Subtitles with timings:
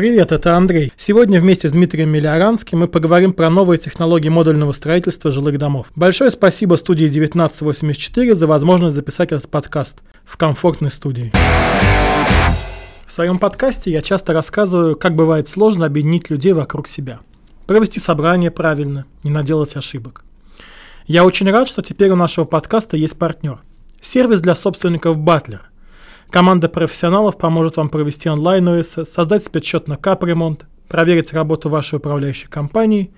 [0.00, 0.94] Привет, это Андрей.
[0.96, 5.88] Сегодня вместе с Дмитрием Миллиоранским мы поговорим про новые технологии модульного строительства жилых домов.
[5.94, 11.30] Большое спасибо студии 1984 за возможность записать этот подкаст в комфортной студии.
[13.04, 17.20] В своем подкасте я часто рассказываю, как бывает сложно объединить людей вокруг себя.
[17.66, 20.24] Провести собрание правильно, не наделать ошибок.
[21.08, 23.58] Я очень рад, что теперь у нашего подкаста есть партнер.
[24.00, 25.60] Сервис для собственников Butler–
[26.30, 32.48] Команда профессионалов поможет вам провести онлайн ОС, создать спецсчет на капремонт, проверить работу вашей управляющей
[32.48, 33.12] компании.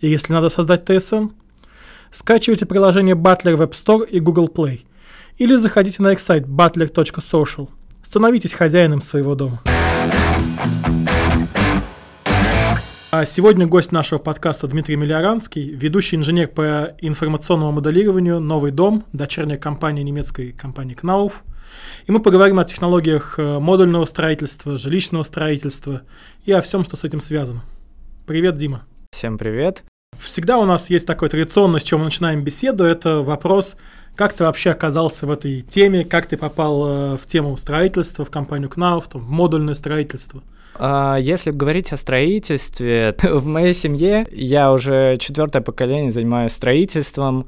[0.00, 1.30] И если надо создать ТСН,
[2.12, 4.82] скачивайте приложение Butler Web Store и Google Play.
[5.36, 7.68] Или заходите на их сайт butler.social.
[8.04, 9.60] Становитесь хозяином своего дома.
[13.16, 19.56] А сегодня гость нашего подкаста Дмитрий Миллиоранский, ведущий инженер по информационному моделированию «Новый дом», дочерняя
[19.56, 21.34] компания немецкой компании Knauf–
[22.06, 26.02] и мы поговорим о технологиях э, модульного строительства, жилищного строительства
[26.44, 27.62] и о всем, что с этим связано.
[28.26, 28.82] Привет, Дима.
[29.12, 29.84] Всем привет.
[30.18, 33.76] Всегда у нас есть такой традиционный, с чем мы начинаем беседу, это вопрос,
[34.16, 38.30] как ты вообще оказался в этой теме, как ты попал э, в тему строительства, в
[38.30, 40.42] компанию Knauf, в модульное строительство?
[40.76, 47.46] А, если говорить о строительстве, в моей семье я уже четвертое поколение занимаюсь строительством.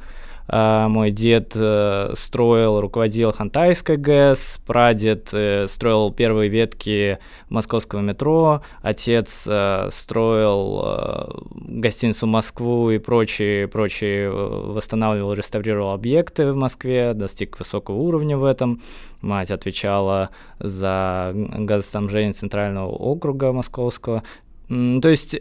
[0.49, 8.63] А, мой дед э, строил, руководил Хантайской ГЭС, прадед э, строил первые ветки московского метро,
[8.81, 17.97] отец э, строил гостиницу Москву и прочие, прочие восстанавливал, реставрировал объекты в Москве, достиг высокого
[17.97, 18.81] уровня в этом.
[19.23, 24.23] Мать отвечала за газоснабжение Центрального округа Московского.
[24.69, 25.41] То есть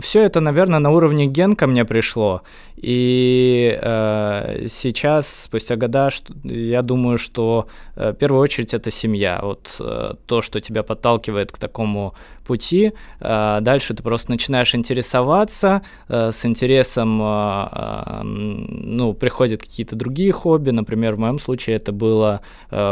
[0.00, 2.42] все это, наверное, на уровне ген ко мне пришло.
[2.76, 6.10] И э, сейчас, спустя года,
[6.44, 9.40] я думаю, что э, в первую очередь это семья.
[9.42, 12.92] Вот э, то, что тебя подталкивает к такому пути.
[13.20, 20.70] Э, дальше ты просто начинаешь интересоваться, э, с интересом, э, ну, приходят какие-то другие хобби.
[20.70, 22.40] Например, в моем случае это было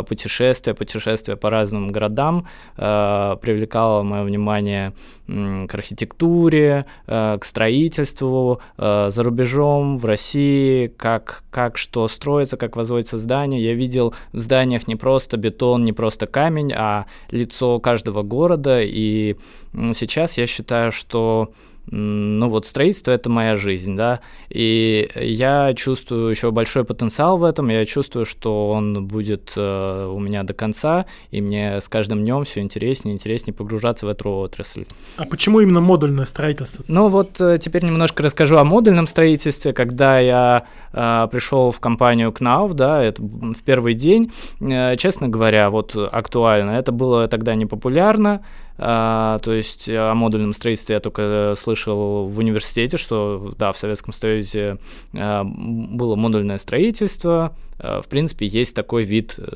[0.09, 2.47] путешествие, путешествие по разным городам.
[2.77, 4.93] Привлекало мое внимание
[5.27, 13.63] к архитектуре, к строительству за рубежом в России, как, как что строится, как возводится здание.
[13.63, 18.81] Я видел в зданиях не просто бетон, не просто камень, а лицо каждого города.
[18.83, 19.37] И
[19.73, 21.53] сейчас я считаю, что
[21.91, 27.69] ну вот строительство это моя жизнь, да, и я чувствую еще большой потенциал в этом,
[27.69, 32.45] я чувствую, что он будет э, у меня до конца, и мне с каждым днем
[32.45, 34.85] все интереснее и интереснее погружаться в эту отрасль.
[35.17, 36.85] А почему именно модульное строительство?
[36.87, 39.73] Ну вот э, теперь немножко расскажу о модульном строительстве.
[39.73, 44.31] Когда я э, пришел в компанию Knauf, да, это в первый день,
[44.61, 48.43] э, честно говоря, вот актуально, это было тогда не популярно,
[48.79, 54.15] а, то есть о модульном строительстве я только слышал в университете, что да, в Советском
[54.15, 54.79] Союзе
[55.15, 57.55] а, было модульное строительство.
[57.79, 59.53] А, в принципе, есть такой вид э,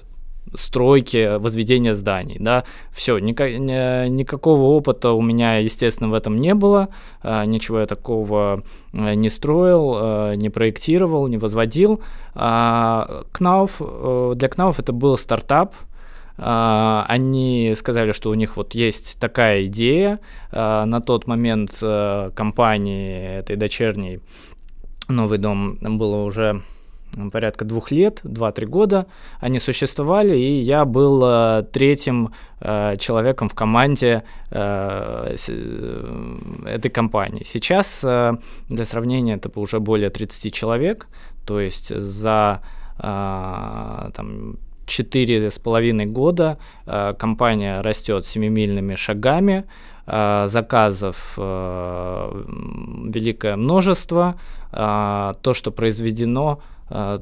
[0.55, 6.55] стройки, возведения зданий, да, все, никак, ни, никакого опыта у меня, естественно, в этом не
[6.55, 6.91] было,
[7.23, 12.03] ничего я такого э, не строил, э, не проектировал, не возводил.
[12.35, 13.81] Кнауф,
[14.35, 15.75] для Кнауф это был стартап,
[16.37, 20.19] они сказали, что у них вот есть такая идея.
[20.51, 24.21] Uh, на тот момент uh, компании этой дочерней
[25.09, 26.63] новый дом было уже
[27.33, 29.07] порядка двух лет, два-три года
[29.41, 36.91] они существовали, и я был э, третьим э, человеком в команде э, с, э, этой
[36.91, 37.45] компании.
[37.45, 38.33] Сейчас, э,
[38.69, 41.07] для сравнения, это уже более 30 человек,
[41.47, 42.63] то есть за
[42.99, 44.57] э, там,
[44.87, 49.65] четыре с половиной года э, компания растет семимильными шагами,
[50.07, 52.45] э, заказов э,
[53.15, 54.39] великое множество,
[54.73, 56.61] то, что произведено,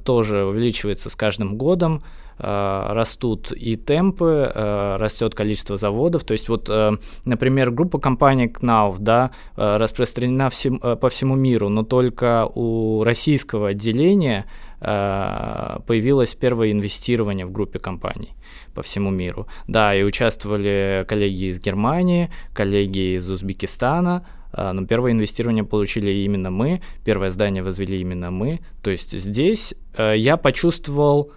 [0.04, 2.02] тоже увеличивается с каждым годом.
[2.38, 4.50] растут и темпы,
[4.98, 6.24] растет количество заводов.
[6.24, 6.70] То есть вот,
[7.26, 14.46] например, группа компаний Knauf, да, распространена всем, по всему миру, но только у российского отделения
[14.46, 18.34] Э, появилось первое инвестирование в группе компаний
[18.74, 19.46] по всему миру.
[19.68, 26.50] Да, и участвовали коллеги из Германии, коллеги из Узбекистана, э, но первое инвестирование получили именно
[26.50, 28.60] мы, первое здание возвели именно мы.
[28.82, 31.32] То есть здесь э, я почувствовал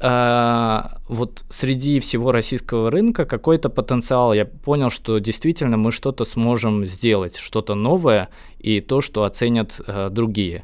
[0.00, 4.32] вот среди всего российского рынка какой-то потенциал.
[4.32, 8.28] Я понял, что действительно мы что-то сможем сделать, что-то новое
[8.60, 10.62] и то, что оценят другие.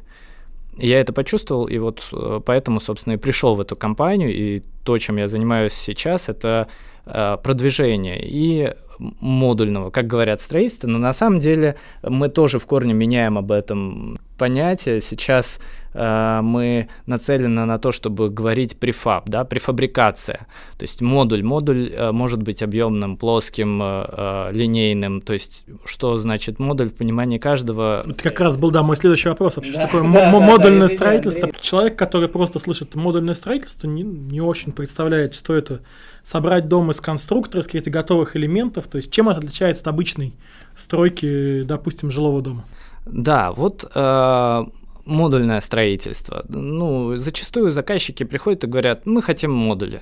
[0.77, 4.97] Я это почувствовал, и вот э, поэтому, собственно, и пришел в эту компанию, и то,
[4.97, 6.67] чем я занимаюсь сейчас, это
[7.05, 12.93] э, продвижение и модульного, как говорят строительства, но на самом деле мы тоже в корне
[12.93, 15.01] меняем об этом понятие.
[15.01, 15.59] Сейчас
[15.93, 20.47] э, мы нацелены на то, чтобы говорить префаб, да, префабрикация.
[20.77, 21.43] То есть модуль.
[21.43, 25.21] Модуль э, может быть объемным, плоским, э, э, линейным.
[25.21, 28.03] То есть что значит модуль в понимании каждого?
[28.07, 29.55] Это как раз был, да, мой следующий вопрос.
[29.55, 31.43] Вообще, да, что такое да, модульное да, строительство?
[31.43, 31.61] Андрей.
[31.61, 35.81] Человек, который просто слышит модульное строительство, не, не очень представляет, что это
[36.23, 38.87] собрать дом из конструктора, из каких-то готовых элементов.
[38.87, 40.33] То есть чем это отличается от обычной
[40.75, 42.65] стройки, допустим, жилого дома?
[43.05, 44.63] Да, вот э,
[45.05, 46.43] модульное строительство.
[46.49, 50.01] Ну, зачастую заказчики приходят и говорят, мы хотим модули.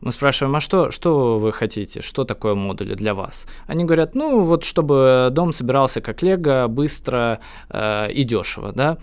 [0.00, 3.46] Мы спрашиваем, а что, что вы хотите, что такое модули для вас?
[3.66, 8.98] Они говорят, ну вот чтобы дом собирался как лего, быстро э, и дешево, да?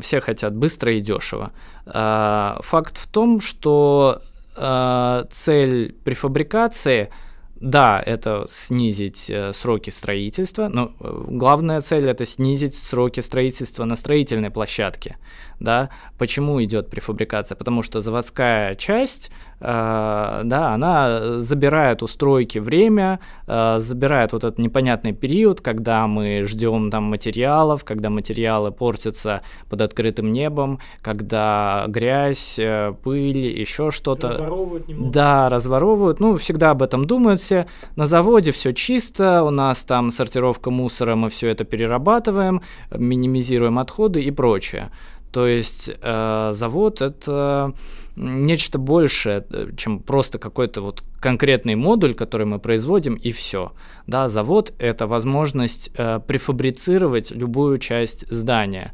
[0.00, 1.52] Все хотят быстро и дешево.
[1.86, 4.20] Э, факт в том, что
[4.56, 7.10] э, цель префабрикации–
[7.62, 13.94] да, это снизить э, сроки строительства, но э, главная цель это снизить сроки строительства на
[13.94, 15.16] строительной площадке.
[15.60, 15.88] Да?
[16.18, 17.54] Почему идет префабрикация?
[17.54, 19.30] Потому что заводская часть
[19.62, 26.90] да, она забирает у стройки время, э, забирает вот этот непонятный период, когда мы ждем
[26.90, 34.28] там материалов, когда материалы портятся под открытым небом, когда грязь, э, пыль, еще что-то.
[34.28, 35.12] Разворовывают немного.
[35.12, 36.20] Да, разворовывают.
[36.20, 37.66] Ну, всегда об этом думают все.
[37.94, 44.20] На заводе все чисто, у нас там сортировка мусора, мы все это перерабатываем, минимизируем отходы
[44.20, 44.90] и прочее.
[45.32, 47.72] То есть э, завод это
[48.16, 53.72] нечто большее, э, чем просто какой-то вот конкретный модуль, который мы производим, и все.
[54.06, 58.92] Да, завод это возможность э, префабрицировать любую часть здания.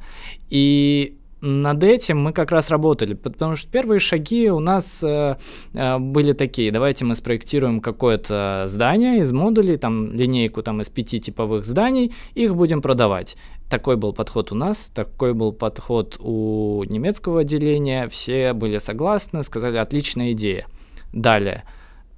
[0.50, 5.36] И над этим мы как раз работали, потому что первые шаги у нас э,
[5.74, 6.72] э, были такие.
[6.72, 12.56] Давайте мы спроектируем какое-то здание из модулей, там линейку там из пяти типовых зданий, их
[12.56, 13.36] будем продавать.
[13.68, 18.08] Такой был подход у нас, такой был подход у немецкого отделения.
[18.08, 20.66] Все были согласны, сказали, отличная идея.
[21.12, 21.64] Далее.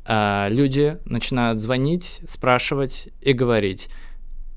[0.07, 3.89] Э, люди начинают звонить, спрашивать и говорить.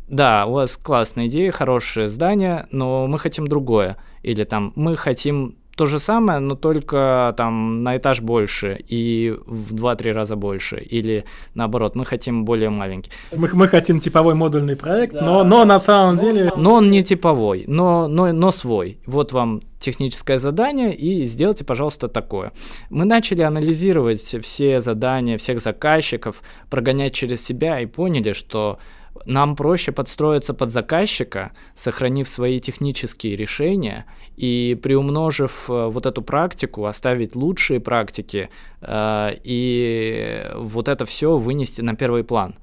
[0.07, 3.97] Да, у вас классная идея, хорошее здание, но мы хотим другое.
[4.21, 9.73] Или там мы хотим то же самое, но только там на этаж больше и в
[9.73, 10.77] 2-3 раза больше.
[10.77, 11.25] Или
[11.55, 13.11] наоборот, мы хотим более маленький.
[13.35, 15.21] Мы, мы хотим типовой модульный проект, да.
[15.21, 16.51] но, но на самом деле...
[16.55, 18.99] Но он не типовой, но, но, но свой.
[19.05, 22.51] Вот вам техническое задание и сделайте, пожалуйста, такое.
[22.89, 28.77] Мы начали анализировать все задания всех заказчиков, прогонять через себя и поняли, что
[29.25, 34.05] нам проще подстроиться под заказчика, сохранив свои технические решения
[34.35, 38.49] и приумножив э, вот эту практику, оставить лучшие практики
[38.81, 42.55] э, и вот это все вынести на первый план.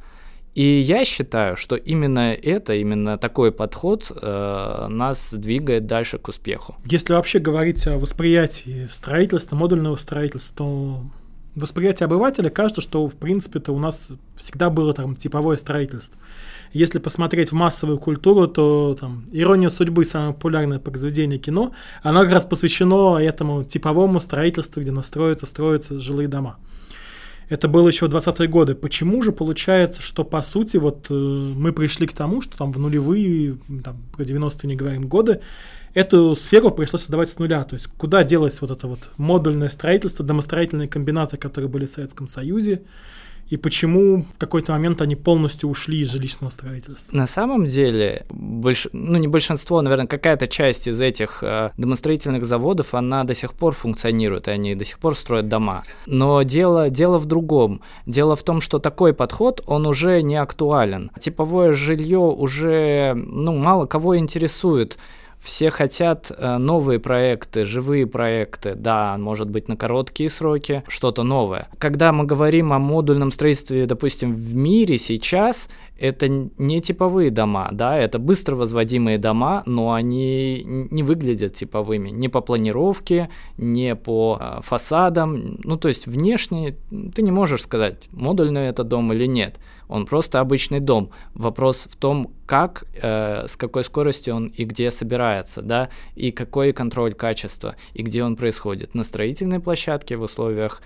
[0.54, 6.74] И я считаю, что именно это, именно такой подход э, нас двигает дальше к успеху.
[6.84, 11.00] Если вообще говорить о восприятии строительства, модульного строительства, то
[11.54, 16.18] восприятие обывателя кажется, что в принципе-то у нас всегда было там типовое строительство.
[16.72, 21.72] Если посмотреть в массовую культуру, то там «Ирония судьбы» самое популярное произведение кино,
[22.02, 26.58] оно как раз посвящено этому типовому строительству, где настроятся, строятся жилые дома.
[27.48, 28.76] Это было еще в 20-е годы.
[28.76, 32.78] Почему же получается, что по сути вот э, мы пришли к тому, что там в
[32.78, 35.40] нулевые, там, про 90-е не говорим, годы,
[35.94, 37.64] эту сферу пришлось создавать с нуля.
[37.64, 42.28] То есть куда делось вот это вот модульное строительство, домостроительные комбинаты, которые были в Советском
[42.28, 42.82] Союзе,
[43.50, 47.14] и почему в какой-то момент они полностью ушли из жилищного строительства?
[47.14, 48.86] На самом деле, больш...
[48.92, 53.74] ну не большинство, наверное, какая-то часть из этих э, домостроительных заводов, она до сих пор
[53.74, 55.82] функционирует, и они до сих пор строят дома.
[56.06, 57.82] Но дело, дело в другом.
[58.06, 61.10] Дело в том, что такой подход, он уже не актуален.
[61.20, 64.96] Типовое жилье уже, ну, мало кого интересует
[65.40, 71.68] все хотят э, новые проекты, живые проекты, да, может быть на короткие сроки, что-то новое.
[71.78, 75.68] Когда мы говорим о модульном строительстве, допустим, в мире сейчас,
[76.00, 82.28] это не типовые дома, да, это быстро возводимые дома, но они не выглядят типовыми ни
[82.28, 83.28] по планировке,
[83.58, 85.58] ни по э, фасадам.
[85.62, 86.76] Ну, то есть внешне
[87.14, 89.58] ты не можешь сказать, модульный это дом или нет
[89.90, 91.10] он просто обычный дом.
[91.34, 96.72] Вопрос в том, как, э, с какой скоростью он и где собирается, да, и какой
[96.72, 98.94] контроль качества, и где он происходит.
[98.94, 100.80] На строительной площадке в условиях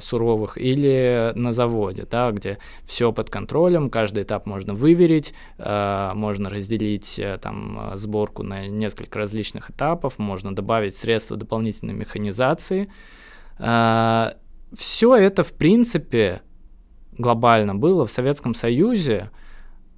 [0.00, 6.48] суровых или на заводе, да, где все под контролем, каждый этап можно выверить, э, можно
[6.48, 12.88] разделить э, там сборку на несколько различных этапов, можно добавить средства дополнительной механизации.
[13.58, 14.32] Э,
[14.72, 16.42] все это, в принципе,
[17.18, 19.30] глобально было в Советском Союзе,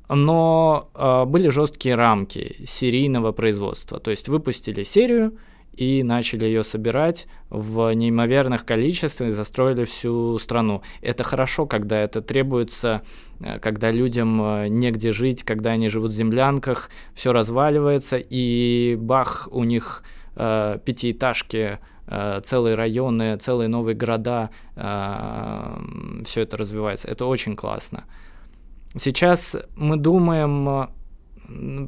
[0.08, 4.00] но э, были жесткие рамки серийного производства.
[4.00, 5.38] То есть выпустили серию
[5.78, 10.82] и начали ее собирать в неимоверных количествах и застроили всю страну.
[11.02, 13.02] Это хорошо, когда это требуется,
[13.40, 19.48] э, когда людям э, негде жить, когда они живут в землянках, все разваливается, и бах,
[19.52, 20.02] у них
[20.34, 27.08] э, пятиэтажки э, целые районы, целые новые города, все это развивается.
[27.08, 28.04] Это очень классно.
[28.96, 30.88] Сейчас мы думаем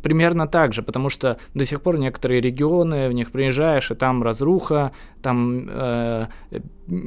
[0.02, 4.22] примерно так же, потому что до сих пор некоторые регионы, в них приезжаешь, и там
[4.22, 6.26] разруха, там э,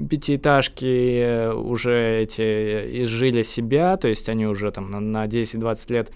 [0.09, 6.11] пятиэтажки уже эти изжили себя, то есть они уже там на, на 10-20 лет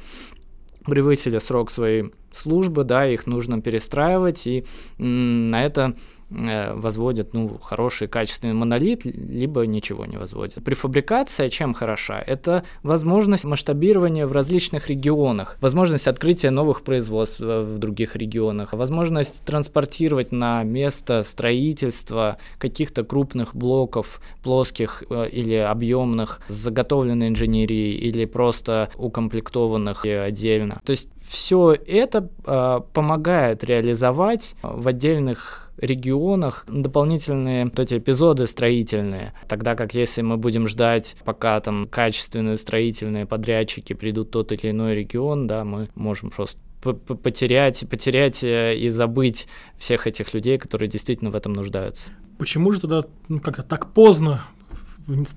[0.85, 4.65] превысили срок своей службы, да, их нужно перестраивать, и
[4.97, 5.95] на это
[6.29, 10.63] возводят ну, хороший качественный монолит, либо ничего не возводят.
[10.63, 12.19] Префабрикация чем хороша?
[12.19, 20.31] Это возможность масштабирования в различных регионах, возможность открытия новых производств в других регионах, возможность транспортировать
[20.31, 30.05] на место строительства каких-то крупных блоков, плоских э, или объемных, заготовленной инженерией или просто укомплектованных
[30.05, 30.81] отдельно.
[30.85, 39.33] То есть все это э, помогает реализовать в отдельных регионах дополнительные вот эти эпизоды строительные.
[39.47, 44.71] Тогда как если мы будем ждать, пока там качественные строительные подрядчики придут в тот или
[44.71, 50.89] иной регион, да, мы можем просто потерять, потерять э, и забыть всех этих людей, которые
[50.89, 52.11] действительно в этом нуждаются.
[52.37, 54.43] Почему же тогда ну, как-то так поздно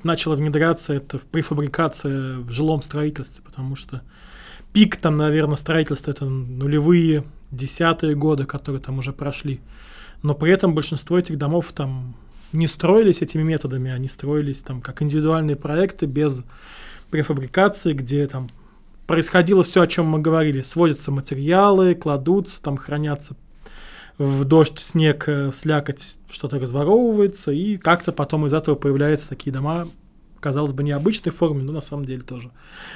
[0.02, 3.42] начала внедряться это префабрикация в жилом строительстве?
[3.44, 4.02] Потому что
[4.72, 9.60] пик там, наверное, строительства это нулевые, десятые годы, которые там уже прошли
[10.22, 12.14] но при этом большинство этих домов там
[12.52, 16.42] не строились этими методами, они строились там как индивидуальные проекты без
[17.10, 18.50] префабрикации, где там
[19.06, 20.60] происходило все, о чем мы говорили.
[20.60, 23.36] Сводятся материалы, кладутся, там хранятся
[24.18, 29.50] в дождь, в снег, в слякоть что-то разворовывается, и как-то потом из этого появляются такие
[29.50, 29.88] дома,
[30.40, 32.50] казалось бы, необычной форме, но на самом деле тоже.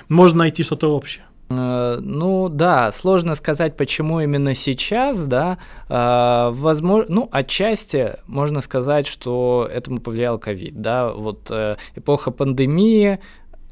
[0.09, 1.25] Можно найти что-то общее.
[1.51, 5.59] Э, ну да, сложно сказать, почему именно сейчас, да.
[5.89, 11.13] Э, возможно, ну отчасти можно сказать, что этому повлиял ковид, да.
[11.13, 13.19] Вот э, эпоха пандемии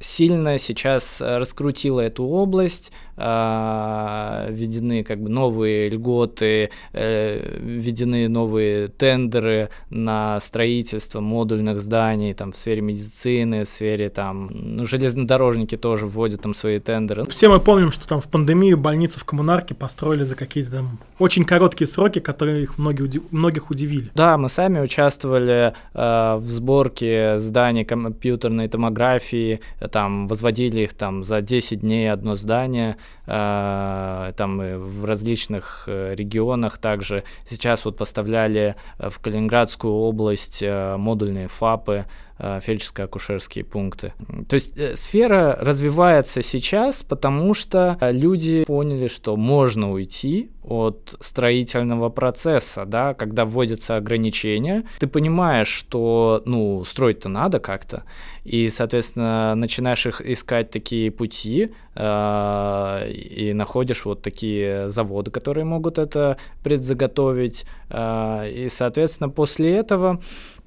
[0.01, 9.69] сильно сейчас раскрутила эту область, а, введены как бы новые льготы, э, введены новые тендеры
[9.91, 16.43] на строительство модульных зданий там в сфере медицины, в сфере там, ну, железнодорожники тоже вводят
[16.43, 17.27] там свои тендеры.
[17.27, 21.45] Все мы помним, что там в пандемию больницу в коммунарке построили за какие-то там очень
[21.45, 24.11] короткие сроки, которые их многие, многих удивили.
[24.15, 31.41] Да, мы сами участвовали э, в сборке зданий компьютерной томографии, там возводили их там за
[31.41, 37.25] 10 дней одно здание, а, там в различных э, регионах также.
[37.49, 42.07] Сейчас вот поставляли э, в Калининградскую область э, модульные ФАПы,
[42.43, 44.13] фельдшерско-акушерские пункты.
[44.49, 52.85] То есть сфера развивается сейчас, потому что люди поняли, что можно уйти от строительного процесса,
[52.87, 58.05] да, когда вводятся ограничения, ты понимаешь, что, ну, строить-то надо как-то,
[58.45, 65.99] и, соответственно, начинаешь их искать такие пути, э, и находишь вот такие заводы, которые могут
[65.99, 70.62] это предзаготовить, э, и, соответственно, после этого э,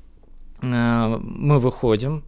[0.72, 2.24] мы выходим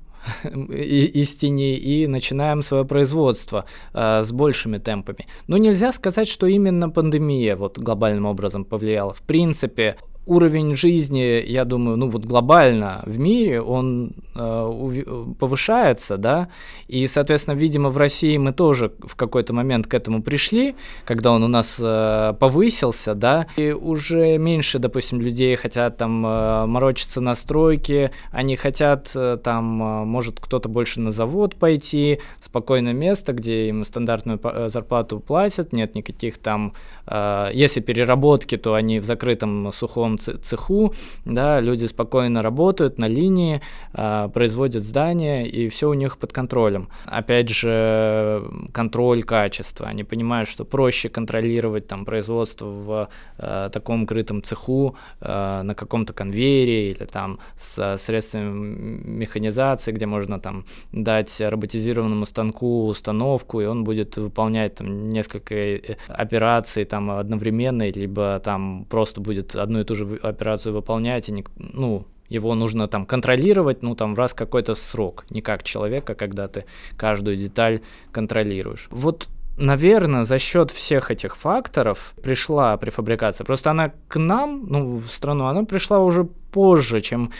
[0.70, 5.26] из тени и начинаем свое производство э, с большими темпами.
[5.48, 9.14] Но нельзя сказать, что именно пандемия вот глобальным образом повлияла.
[9.14, 9.96] В принципе,
[10.28, 16.50] уровень жизни, я думаю, ну вот глобально в мире он э, повышается, да,
[16.88, 21.44] и, соответственно, видимо, в России мы тоже в какой-то момент к этому пришли, когда он
[21.44, 27.36] у нас э, повысился, да, и уже меньше, допустим, людей хотят там э, морочиться на
[27.36, 33.70] стройке, они хотят э, там, э, может, кто-то больше на завод пойти, спокойное место, где
[33.70, 36.74] им стандартную э, зарплату платят, нет никаких там,
[37.08, 40.94] э, если переработки, то они в закрытом сухом цеху,
[41.26, 43.62] да, люди спокойно работают на линии,
[43.94, 46.90] э, производят здания, и все у них под контролем.
[47.06, 48.44] Опять же,
[48.74, 49.88] контроль качества.
[49.88, 56.14] Они понимают, что проще контролировать там производство в э, таком крытом цеху э, на каком-то
[56.14, 63.84] конвейере или там с средствами механизации, где можно там дать роботизированному станку установку, и он
[63.84, 69.96] будет выполнять там несколько э, операций там одновременно, либо там просто будет одну и ту
[69.96, 75.26] же операцию выполнять, и не, ну, Его нужно там контролировать, ну там раз какой-то срок,
[75.30, 76.66] не как человека, когда ты
[76.98, 78.88] каждую деталь контролируешь.
[78.92, 83.46] Вот наверное, за счет всех этих факторов пришла префабрикация.
[83.46, 87.32] Просто она к нам, ну, в страну, она пришла уже позже, чем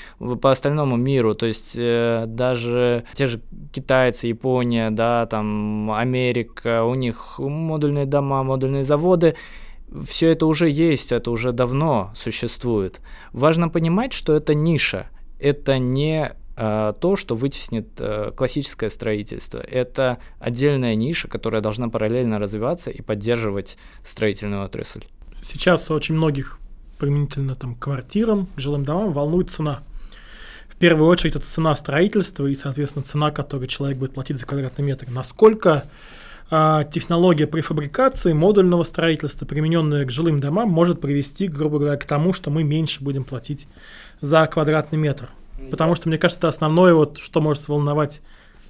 [0.42, 1.36] по остальному миру.
[1.36, 8.44] То есть э, даже те же китайцы, Япония, да, там Америка, у них модульные дома,
[8.44, 9.36] модульные заводы.
[10.06, 13.02] Все это уже есть, это уже давно существует.
[13.32, 15.08] Важно понимать, что это ниша.
[15.40, 19.60] Это не Э, то, что вытеснит э, классическое строительство.
[19.60, 25.04] Это отдельная ниша, которая должна параллельно развиваться и поддерживать строительную отрасль.
[25.44, 26.60] Сейчас очень многих
[26.98, 29.84] применительно там квартирам, жилым домам волнует цена.
[30.68, 34.84] В первую очередь это цена строительства и, соответственно, цена, которую человек будет платить за квадратный
[34.84, 35.08] метр.
[35.12, 35.84] Насколько
[36.50, 42.50] технология префабрикации модульного строительства, примененная к жилым домам, может привести, грубо говоря, к тому, что
[42.50, 43.68] мы меньше будем платить
[44.22, 45.30] за квадратный метр.
[45.70, 48.22] Потому что, мне кажется, это основное, вот, что может волновать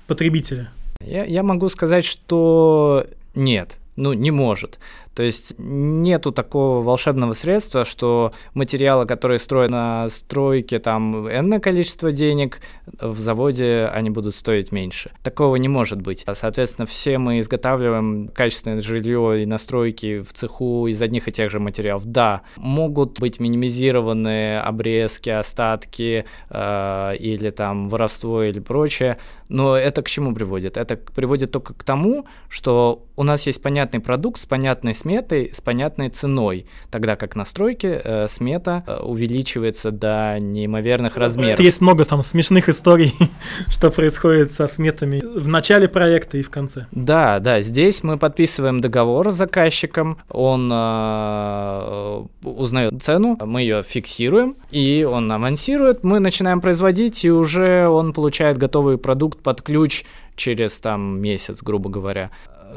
[0.08, 0.72] потребителя.
[1.02, 3.06] Я, я могу сказать, что
[3.36, 4.80] нет, ну не может.
[5.18, 12.12] То есть нету такого волшебного средства, что материалы, которые строят на стройке, там энное количество
[12.12, 12.62] денег,
[13.02, 15.10] в заводе они будут стоить меньше.
[15.24, 16.24] Такого не может быть.
[16.32, 21.58] Соответственно, все мы изготавливаем качественное жилье и настройки в цеху из одних и тех же
[21.58, 22.06] материалов.
[22.06, 29.18] Да, могут быть минимизированы обрезки, остатки э, или там воровство или прочее,
[29.50, 30.78] но это к чему приводит?
[30.78, 35.60] Это приводит только к тому, что у нас есть понятный продукт с понятной сметой, с
[35.60, 41.60] понятной ценой, тогда как на стройке э, смета э, увеличивается до неимоверных размеров.
[41.60, 43.14] Есть много там смешных историй,
[43.70, 46.86] что происходит со сметами в начале проекта и в конце.
[46.92, 54.58] Да, да, здесь мы подписываем договор с заказчиком, он э, узнает цену, мы ее фиксируем,
[54.70, 60.04] и он авансирует, мы начинаем производить, и уже он получает готовый продукт под ключ
[60.36, 62.30] через там месяц, грубо говоря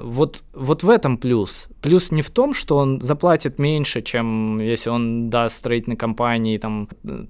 [0.03, 1.69] вот, вот в этом плюс.
[1.83, 6.89] Плюс не в том, что он заплатит меньше, чем если он даст строительной компании там,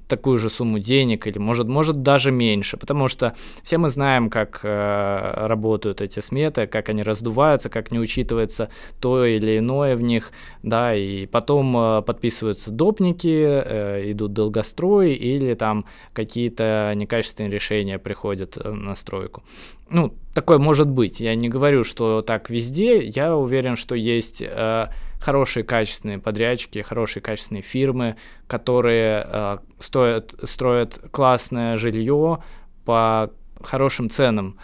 [0.09, 4.61] такую же сумму денег, или может, может даже меньше, потому что все мы знаем, как
[4.65, 10.33] э, работают эти сметы, как они раздуваются, как не учитывается то или иное в них,
[10.63, 18.57] да, и потом э, подписываются допники, э, идут долгострои или там какие-то некачественные решения приходят
[18.57, 19.43] э, на стройку
[19.91, 21.21] ну, такое может быть.
[21.21, 23.01] Я не говорю, что так везде.
[23.01, 24.87] Я уверен, что есть э,
[25.21, 32.43] хорошие качественные подрядчики, хорошие качественные фирмы, которые э, стоят, строят классное жилье
[32.85, 33.31] по
[33.63, 34.59] хорошим ценам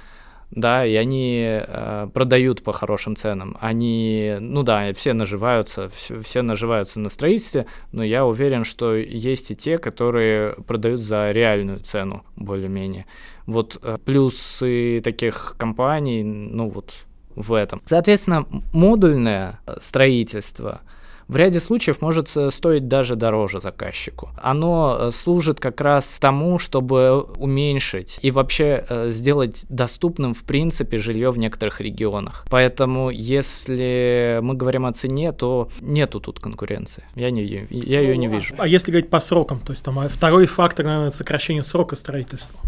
[0.50, 3.56] да, и они э, продают по хорошим ценам.
[3.60, 9.50] Они, ну да, все наживаются, все, все наживаются на строительстве, но я уверен, что есть
[9.50, 13.06] и те, которые продают за реальную цену, более-менее.
[13.46, 17.05] Вот э, плюсы таких компаний, ну вот
[17.36, 17.80] в этом.
[17.84, 20.80] Соответственно, модульное строительство–
[21.28, 24.30] в ряде случаев может стоить даже дороже заказчику.
[24.40, 30.98] Оно э, служит как раз тому, чтобы уменьшить и вообще э, сделать доступным в принципе
[30.98, 32.46] жилье в некоторых регионах.
[32.48, 37.02] Поэтому если мы говорим о цене, то нету тут конкуренции.
[37.16, 38.54] Я, не, я ее не вижу.
[38.58, 42.60] А если говорить по срокам, то есть там а второй фактор, наверное, сокращение срока строительства.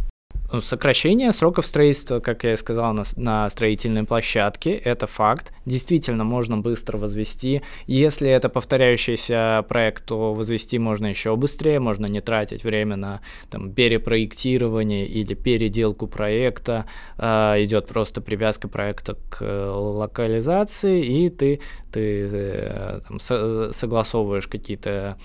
[0.50, 5.52] Ну, сокращение сроков строительства, как я и сказал, на, на строительной площадке, это факт.
[5.66, 7.60] Действительно, можно быстро возвести.
[7.86, 13.72] Если это повторяющийся проект, то возвести можно еще быстрее, можно не тратить время на там,
[13.72, 16.86] перепроектирование или переделку проекта.
[17.18, 21.60] Э, идет просто привязка проекта к локализации, и ты,
[21.92, 25.18] ты э, там, со, согласовываешь какие-то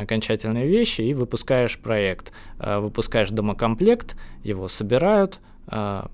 [0.00, 2.32] окончательные вещи и выпускаешь проект.
[2.58, 6.10] Э, выпускаешь домокомплект, его собирают, а,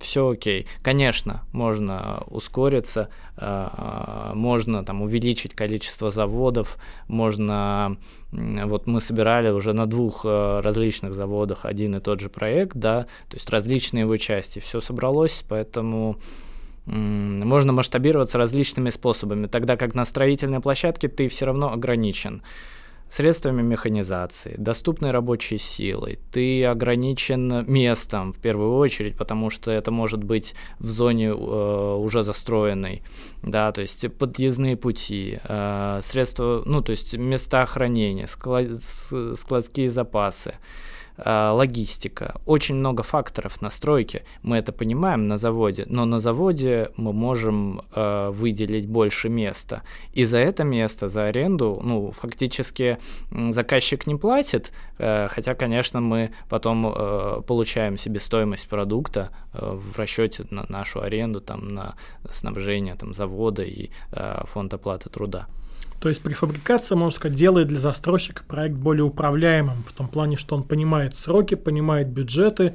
[0.00, 0.66] все окей.
[0.82, 7.96] Конечно, можно ускориться, а, можно там увеличить количество заводов, можно,
[8.32, 13.02] вот мы собирали уже на двух а, различных заводах один и тот же проект, да,
[13.28, 16.16] то есть различные его части, все собралось, поэтому
[16.86, 22.42] можно масштабироваться различными способами, тогда как на строительной площадке ты все равно ограничен
[23.14, 26.18] средствами механизации, доступной рабочей силой.
[26.32, 32.24] Ты ограничен местом в первую очередь, потому что это может быть в зоне э, уже
[32.24, 33.02] застроенной,
[33.42, 40.54] да, то есть подъездные пути, э, средства, ну, то есть места хранения, склад, складские запасы.
[41.16, 44.22] Э, логистика, очень много факторов настройки.
[44.42, 49.82] Мы это понимаем на заводе, но на заводе мы можем э, выделить больше места.
[50.12, 52.98] И за это место, за аренду, ну, фактически
[53.30, 60.46] заказчик не платит, э, хотя, конечно, мы потом э, получаем себестоимость продукта э, в расчете
[60.50, 61.94] на нашу аренду, там, на
[62.30, 65.46] снабжение там, завода и э, фонд оплаты труда.
[66.00, 70.56] То есть префабрикация, можно сказать, делает для застройщика проект более управляемым, в том плане, что
[70.56, 72.74] он понимает сроки, понимает бюджеты,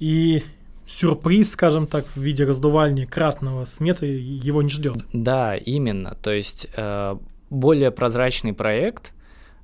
[0.00, 0.42] и
[0.88, 5.04] сюрприз, скажем так, в виде раздувания кратного сметы его не ждет.
[5.12, 6.16] Да, именно.
[6.22, 7.16] То есть э,
[7.50, 9.12] более прозрачный проект,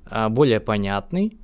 [0.09, 1.37] э, более понятный,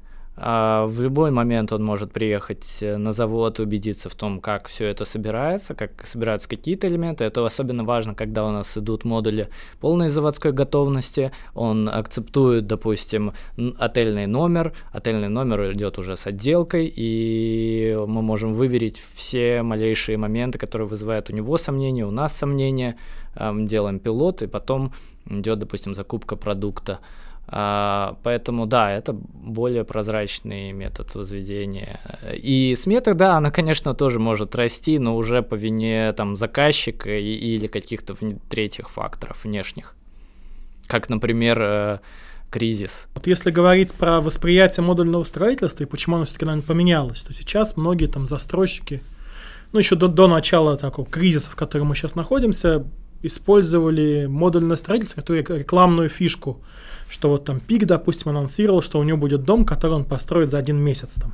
[0.43, 4.88] а, в любой момент он может приехать э, на завод, убедиться в том, как все
[4.88, 7.25] это собирается, как собираются какие-то элементы.
[7.25, 9.49] Это особенно важно, когда у нас идут модули
[9.80, 11.32] полной заводской готовности.
[11.54, 13.34] Он акцептует, допустим,
[13.77, 14.73] отельный номер.
[14.91, 21.30] Отельный номер идет уже с отделкой, и мы можем выверить все малейшие моменты, которые вызывают
[21.30, 22.97] у него сомнения, у нас сомнения.
[23.36, 24.91] Делаем пилот, и потом
[25.30, 26.99] идет, допустим, закупка продукта.
[27.54, 32.00] А, поэтому да, это более прозрачный метод возведения.
[32.34, 37.68] И смета, да, она, конечно, тоже может расти, но уже по вине там заказчика или
[37.68, 38.16] каких-то
[38.50, 39.96] третьих факторов внешних.
[40.88, 42.00] Как, например, э,
[42.50, 43.08] кризис.
[43.16, 48.08] Вот если говорить про восприятие модульного строительства и почему оно все-таки, поменялось, то сейчас многие
[48.08, 49.02] там застройщики,
[49.74, 52.86] ну, еще до, до начала такого кризиса, в котором мы сейчас находимся,
[53.24, 56.62] использовали модульное строительство, как рекламную фишку
[57.12, 60.58] что вот там Пик, допустим, анонсировал, что у него будет дом, который он построит за
[60.58, 61.34] один месяц там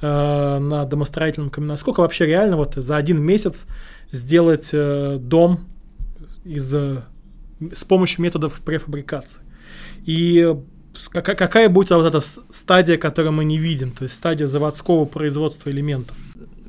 [0.00, 1.68] э, на домостроительном камне.
[1.68, 3.66] Насколько вообще реально вот за один месяц
[4.10, 5.60] сделать э, дом
[6.44, 7.02] из, э,
[7.72, 9.42] с помощью методов префабрикации?
[10.06, 10.56] И
[11.10, 15.68] какая, какая будет вот эта стадия, которую мы не видим, то есть стадия заводского производства
[15.68, 16.16] элементов?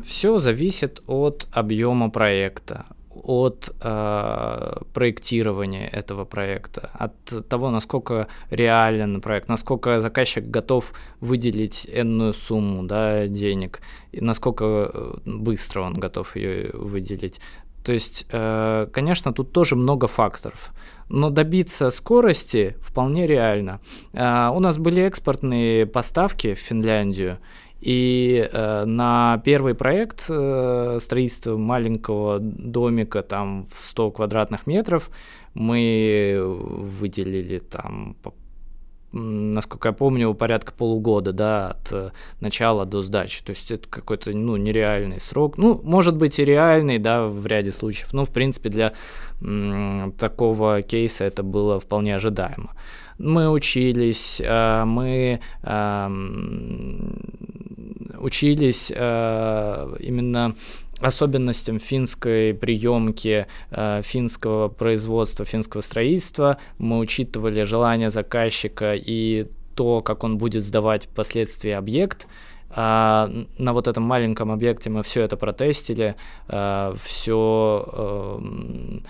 [0.04, 2.88] Все зависит от объема проекта,
[3.24, 12.34] от э, проектирования этого проекта, от того, насколько реален проект, насколько заказчик готов выделить энную
[12.34, 17.40] сумму да, денег, и насколько э, быстро он готов ее выделить.
[17.84, 20.72] То есть, э, конечно, тут тоже много факторов.
[21.10, 23.82] Но добиться скорости вполне реально.
[24.14, 27.40] Э, у нас были экспортные поставки в Финляндию,
[27.84, 35.10] и э, на первый проект э, строительства маленького домика там в 100 квадратных метров
[35.54, 38.16] мы выделили там
[39.12, 43.44] насколько я помню, порядка полугода, да, от э, начала до сдачи.
[43.44, 45.58] То есть это какой-то, ну, нереальный срок.
[45.58, 48.12] Ну, может быть и реальный, да, в ряде случаев.
[48.14, 48.94] Но, в принципе, для
[50.18, 52.72] такого кейса это было вполне ожидаемо.
[53.18, 56.10] Мы учились, э, мы э,
[58.20, 60.56] учились э, именно
[61.00, 66.58] особенностям финской приемки, э, финского производства, финского строительства.
[66.78, 72.28] Мы учитывали желание заказчика и то, как он будет сдавать впоследствии объект.
[72.76, 76.16] А на вот этом маленьком объекте мы все это протестили,
[76.48, 79.04] а, все эм,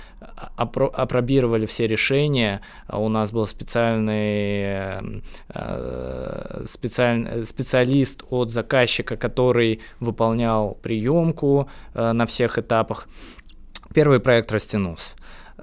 [0.55, 2.61] опробировали все решения.
[2.89, 12.57] У нас был специальный э, специаль, специалист от заказчика, который выполнял приемку э, на всех
[12.57, 13.07] этапах.
[13.93, 15.15] Первый проект растянулся.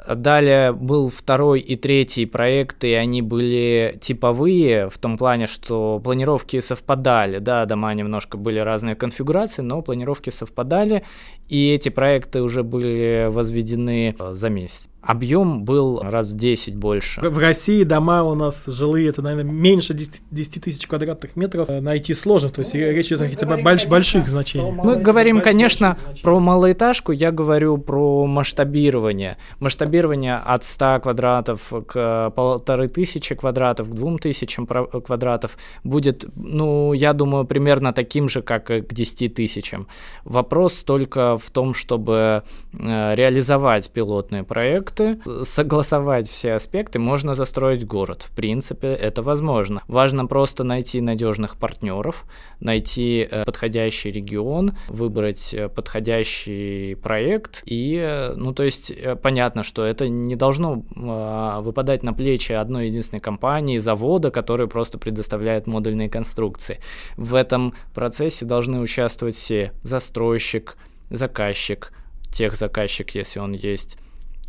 [0.08, 6.60] Далее был второй и третий проекты, и они были типовые в том плане, что планировки
[6.60, 11.04] совпадали, да, дома немножко были разные конфигурации, но планировки совпадали,
[11.48, 17.20] и эти проекты уже были возведены за месяц объем был раз в 10 больше.
[17.20, 21.80] В России дома у нас жилые, это, наверное, меньше 10, 10 тысяч квадратных метров э,
[21.80, 24.84] найти сложно, то есть ну, речь идет о каких-то больш, больших значениях.
[24.84, 29.38] Мы говорим, конечно, про малоэтажку, я говорю про масштабирование.
[29.58, 37.12] Масштабирование от 100 квадратов к полторы тысячи квадратов, к двум тысячам квадратов будет, ну, я
[37.12, 39.86] думаю, примерно таким же, как и к 10 тысячам.
[40.24, 47.86] Вопрос только в том, чтобы э, реализовать пилотный проект, проекты, согласовать все аспекты, можно застроить
[47.86, 48.22] город.
[48.22, 49.82] В принципе, это возможно.
[49.88, 52.24] Важно просто найти надежных партнеров,
[52.60, 57.62] найти э, подходящий регион, выбрать э, подходящий проект.
[57.64, 62.86] И, э, ну, то есть, понятно, что это не должно а, выпадать на плечи одной
[62.86, 66.78] единственной компании, завода, который просто предоставляет модульные конструкции.
[67.16, 69.72] В этом процессе должны участвовать все.
[69.82, 70.76] Застройщик,
[71.10, 71.92] заказчик,
[72.32, 73.96] тех заказчик, если он есть,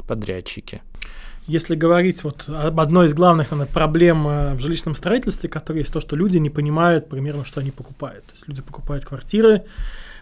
[0.07, 0.81] подрядчики.
[1.47, 5.93] если говорить вот об одной из главных наверное, проблем э, в жилищном строительстве, которая есть
[5.93, 8.25] то, что люди не понимают примерно, что они покупают.
[8.25, 9.63] То есть люди покупают квартиры,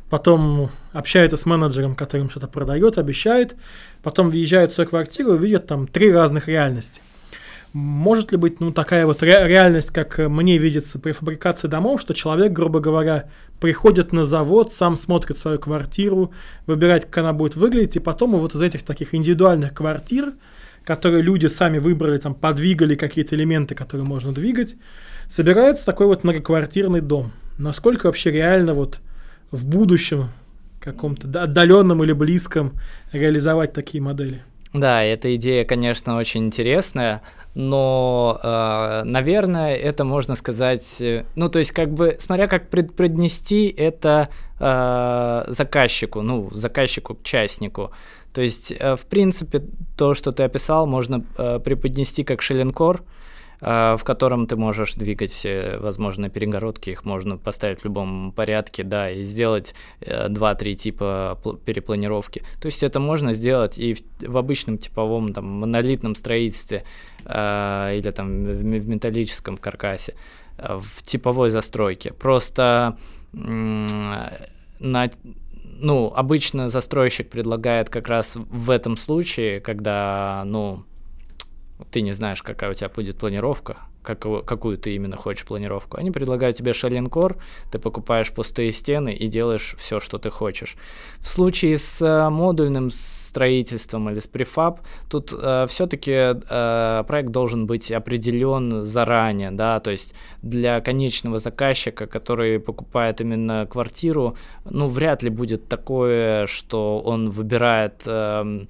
[0.10, 3.56] потом общаются с менеджером, который им что-то продает, обещает,
[4.02, 7.02] потом въезжают в свою квартиру и видят там три разных реальности.
[7.74, 12.16] Может ли быть ну, такая вот ре- реальность, как мне видится при фабрикации домов, что
[12.16, 13.30] человек, грубо говоря,
[13.60, 16.34] приходит на завод, сам смотрит свою квартиру,
[16.66, 20.34] выбирает, как она будет выглядеть, и потом вот из этих таких индивидуальных квартир,
[20.84, 24.76] которые люди сами выбрали, там, подвигали какие-то элементы, которые можно двигать,
[25.28, 27.32] собирается такой вот многоквартирный дом.
[27.60, 29.00] Насколько вообще реально вот
[29.52, 30.30] в будущем
[30.80, 32.74] каком-то отдаленном или близком
[33.12, 34.42] реализовать такие модели?
[34.74, 37.22] Да, эта идея, конечно, очень интересная,
[37.62, 43.68] но, э, наверное, это можно сказать, э, ну, то есть, как бы, смотря как предпреднести
[43.68, 47.92] это э, заказчику, ну, заказчику, частнику.
[48.32, 49.64] То есть, в принципе,
[49.98, 51.20] то, что ты описал, можно
[51.66, 53.19] преподнести как шелленкор, э,
[53.60, 59.12] в котором ты можешь двигать все возможные перегородки, их можно поставить в любом порядке, да,
[59.12, 62.44] и сделать два-три типа перепланировки.
[62.62, 66.84] То есть это можно сделать и в, в обычном типовом там монолитном строительстве
[67.26, 70.16] или там в, в металлическом каркасе,
[70.58, 72.14] в типовой застройке.
[72.14, 72.98] Просто
[73.34, 75.10] на
[75.82, 80.84] ну, обычно застройщик предлагает как раз в этом случае, когда, ну,
[81.92, 85.98] ты не знаешь, какая у тебя будет планировка, как, какую ты именно хочешь планировку.
[85.98, 87.38] Они предлагают тебе шалинкор,
[87.72, 90.76] ты покупаешь пустые стены и делаешь все, что ты хочешь.
[91.20, 97.68] В случае с э, модульным строительством или с префаб, тут э, все-таки э, проект должен
[97.68, 104.36] быть определен заранее, да, то есть для конечного заказчика, который покупает именно квартиру,
[104.66, 108.66] ну, вряд ли будет такое, что он выбирает э,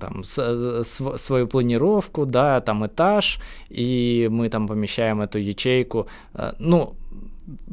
[0.00, 0.38] там, с,
[0.84, 6.06] с, свою планировку, да, там этаж, и мы там помещаем эту ячейку.
[6.34, 6.94] Э, ну,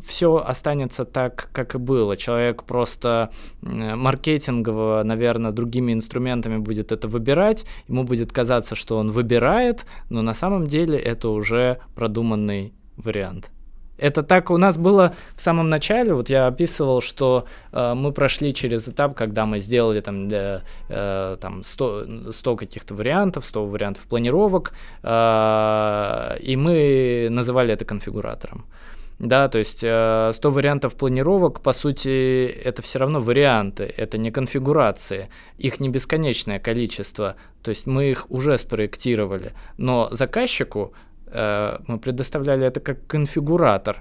[0.03, 2.17] все останется так, как и было.
[2.17, 3.29] Человек просто
[3.62, 7.65] маркетингово, наверное, другими инструментами будет это выбирать.
[7.88, 13.51] Ему будет казаться, что он выбирает, но на самом деле это уже продуманный вариант.
[13.97, 16.13] Это так у нас было в самом начале.
[16.13, 21.38] Вот я описывал, что э, мы прошли через этап, когда мы сделали там, для, э,
[21.41, 28.65] там 100, 100 каких-то вариантов, 100 вариантов планировок, э, и мы называли это конфигуратором.
[29.19, 34.29] Да, то есть 100 э, вариантов планировок, по сути, это все равно варианты, это не
[34.29, 41.99] конфигурации, их не бесконечное количество, то есть мы их уже спроектировали, но заказчику э, мы
[41.99, 43.97] предоставляли это как конфигуратор,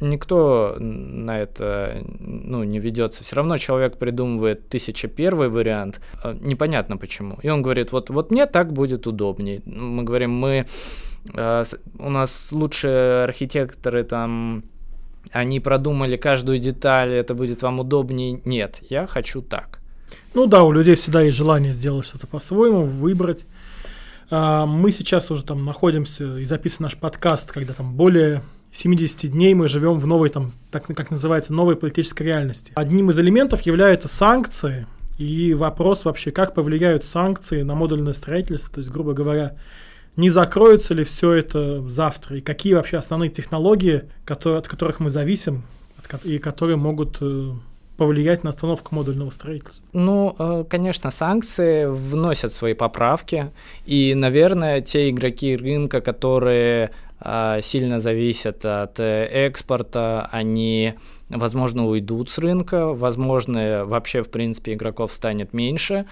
[0.00, 3.22] никто на это ну, не ведется.
[3.22, 7.38] Все равно человек придумывает тысяча первый вариант, э, непонятно почему.
[7.42, 9.62] И он говорит, вот, вот мне так будет удобнее.
[9.64, 10.66] Мы говорим, мы
[11.34, 11.64] Э,
[11.98, 14.64] у нас лучшие архитекторы там,
[15.32, 18.40] они продумали каждую деталь, это будет вам удобнее.
[18.44, 19.80] Нет, я хочу так.
[20.34, 23.46] Ну да, у людей всегда есть желание сделать что-то по-своему, выбрать.
[24.30, 29.54] А, мы сейчас уже там находимся и записываем наш подкаст, когда там более 70 дней
[29.54, 32.72] мы живем в новой, там, так как называется, новой политической реальности.
[32.74, 34.86] Одним из элементов являются санкции,
[35.18, 39.56] и вопрос вообще, как повлияют санкции на модульное строительство, то есть, грубо говоря,
[40.16, 45.10] не закроется ли все это завтра, и какие вообще основные технологии, которые, от которых мы
[45.10, 45.62] зависим,
[45.98, 47.52] от, и которые могут э,
[47.96, 49.86] повлиять на остановку модульного строительства?
[49.92, 53.50] Ну, э, конечно, санкции вносят свои поправки,
[53.84, 60.94] и, наверное, те игроки рынка, которые э, сильно зависят от экспорта, они,
[61.28, 66.06] возможно, уйдут с рынка, возможно, вообще, в принципе, игроков станет меньше,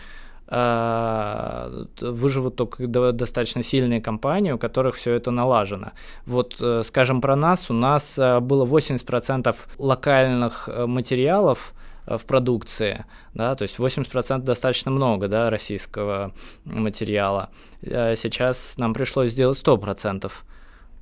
[0.47, 5.93] выживут только достаточно сильные компании, у которых все это налажено.
[6.27, 11.73] Вот, э, скажем, про нас, у нас э, было 80% локальных э, материалов,
[12.07, 16.33] в продукции, да, то есть 80% достаточно много, да, российского
[16.67, 17.49] материала.
[17.81, 20.31] Сейчас нам пришлось сделать 100%,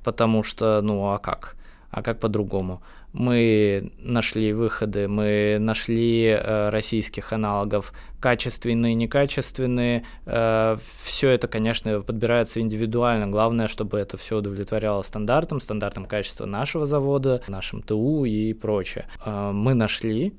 [0.01, 1.57] потому что, ну, а как?
[1.91, 2.81] А как по-другому?
[3.13, 10.03] Мы нашли выходы, мы нашли э, российских аналогов, качественные, некачественные.
[10.25, 13.27] Э, все это, конечно, подбирается индивидуально.
[13.27, 19.05] Главное, чтобы это все удовлетворяло стандартам, стандартам качества нашего завода, нашим ТУ и прочее.
[19.23, 20.33] Э, мы нашли,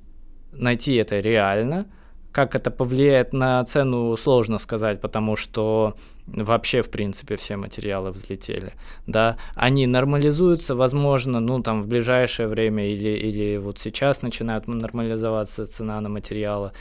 [0.53, 1.87] найти это реально.
[2.33, 5.95] Как это повлияет на цену, сложно сказать, потому что
[6.27, 8.73] вообще, в принципе, все материалы взлетели,
[9.07, 15.67] да, они нормализуются, возможно, ну, там, в ближайшее время или, или вот сейчас начинают нормализоваться
[15.67, 16.73] цена на материалы.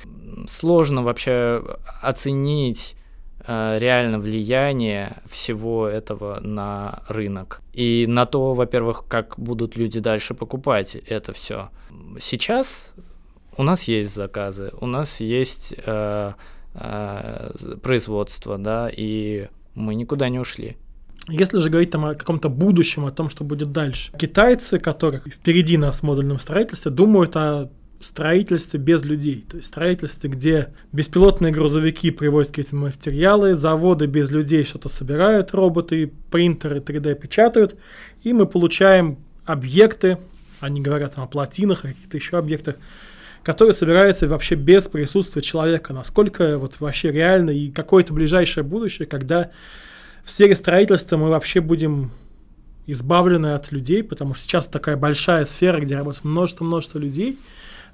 [0.48, 1.64] Сложно вообще
[2.02, 2.96] оценить,
[3.46, 7.62] э, реально влияние всего этого на рынок.
[7.74, 11.70] И на то, во-первых, как будут люди дальше покупать это все.
[12.20, 12.94] Сейчас
[13.58, 16.34] у нас есть заказы, у нас есть э,
[16.74, 20.78] э, производство, да, и мы никуда не ушли.
[21.30, 25.78] Если же говорить там о каком-то будущем, о том, что будет дальше, китайцы, которых впереди
[25.78, 27.70] нас в модульном строительстве, думают о
[28.02, 29.46] строительстве без людей.
[29.50, 36.12] То есть строительстве, где беспилотные грузовики привозят какие-то материалы, заводы без людей что-то собирают, роботы,
[36.30, 37.78] принтеры 3D печатают,
[38.24, 40.18] и мы получаем объекты,
[40.60, 42.76] они говорят там, о плотинах, о каких-то еще объектах,
[43.44, 45.94] которые собираются вообще без присутствия человека.
[45.94, 49.52] Насколько вот вообще реально и какое-то ближайшее будущее, когда
[50.24, 52.12] в сфере строительства мы вообще будем
[52.88, 57.38] избавлены от людей, потому что сейчас такая большая сфера, где работает множество-множество людей,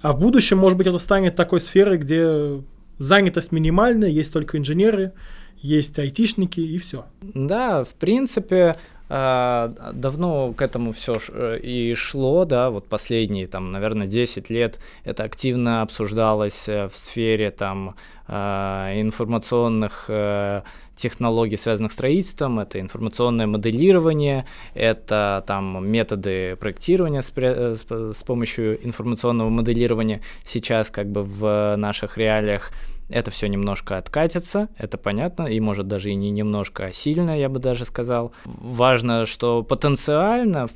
[0.01, 2.61] а в будущем, может быть, это станет такой сферой, где
[2.99, 5.13] занятость минимальная, есть только инженеры,
[5.61, 7.05] есть айтишники и все.
[7.21, 8.75] Да, в принципе,
[9.09, 15.23] давно к этому все э, и шло, да, вот последние, там, наверное, 10 лет это
[15.23, 17.95] активно обсуждалось э, в сфере, там,
[18.27, 20.61] а, информационных э,
[20.95, 24.45] технологий, связанных с строительством, это информационное моделирование,
[24.75, 30.21] это там методы проектирования с помощью информационного моделирования.
[30.45, 32.71] Сейчас как бы в наших реалиях
[33.09, 37.49] это все немножко откатится, это понятно, и может даже и не немножко, а сильно, я
[37.49, 38.31] бы даже сказал.
[38.45, 40.67] Важно, что потенциально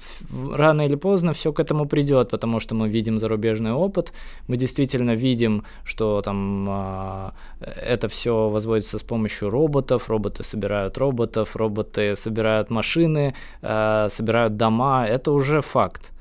[0.51, 4.13] рано или поздно все к этому придет, потому что мы видим зарубежный опыт,
[4.47, 11.55] мы действительно видим, что там а, это все возводится с помощью роботов, роботы собирают роботов,
[11.55, 16.13] роботы собирают машины, а, собирают дома, это уже факт.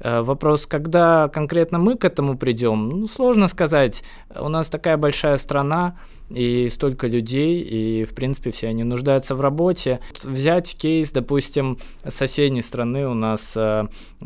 [0.00, 4.02] Э, вопрос, когда конкретно мы к этому придем, ну, сложно сказать.
[4.34, 5.96] У нас такая большая страна
[6.28, 10.00] и столько людей, и, в принципе, все они нуждаются в работе.
[10.22, 13.84] Взять кейс, допустим, соседней страны у нас, э,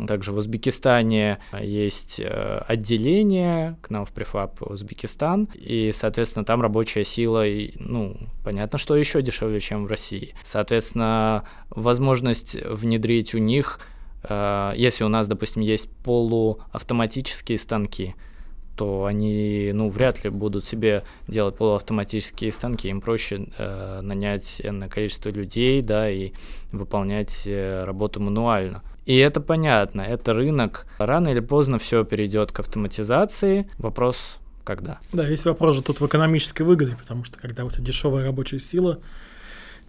[0.09, 7.05] также в Узбекистане есть э, отделение к нам в Префаб Узбекистан, и, соответственно, там рабочая
[7.05, 10.35] сила, и, ну, понятно, что еще дешевле, чем в России.
[10.43, 13.79] Соответственно, возможность внедрить у них
[14.25, 18.15] если у нас, допустим, есть полуавтоматические станки,
[18.81, 24.89] то они, ну, вряд ли будут себе делать полуавтоматические станки, им проще э, нанять энное
[24.89, 26.33] количество людей, да, и
[26.73, 28.83] выполнять э, работу мануально.
[29.05, 30.87] И это понятно, это рынок.
[30.99, 33.69] Рано или поздно все перейдет к автоматизации.
[33.77, 34.99] Вопрос когда?
[35.13, 38.61] Да, весь вопрос же тут в экономической выгоде, потому что когда у тебя дешевая рабочая
[38.61, 39.01] сила,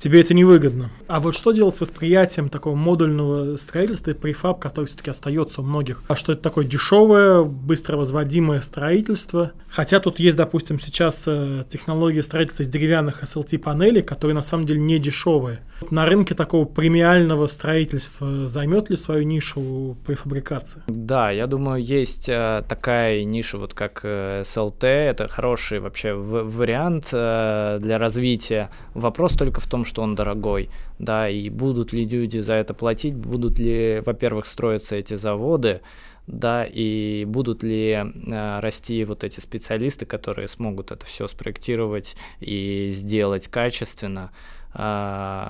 [0.01, 0.89] тебе это невыгодно.
[1.07, 5.63] А вот что делать с восприятием такого модульного строительства и префаб, который все-таки остается у
[5.63, 6.03] многих?
[6.07, 9.51] А что это такое дешевое, быстро возводимое строительство?
[9.69, 14.79] Хотя тут есть, допустим, сейчас э, технология строительства из деревянных SLT-панелей, которые на самом деле
[14.79, 15.59] не дешевые.
[15.91, 20.83] На рынке такого премиального строительства займет ли свою нишу префабрикация?
[20.87, 24.85] Да, я думаю, есть э, такая ниша, вот как э, SLT.
[24.85, 28.71] Это хороший вообще вариант для развития.
[28.93, 33.15] Вопрос только в том, что он дорогой, да, и будут ли люди за это платить,
[33.15, 35.81] будут ли, во-первых, строиться эти заводы,
[36.27, 42.89] да, и будут ли э, расти вот эти специалисты, которые смогут это все спроектировать и
[42.91, 44.31] сделать качественно,
[44.73, 45.47] э,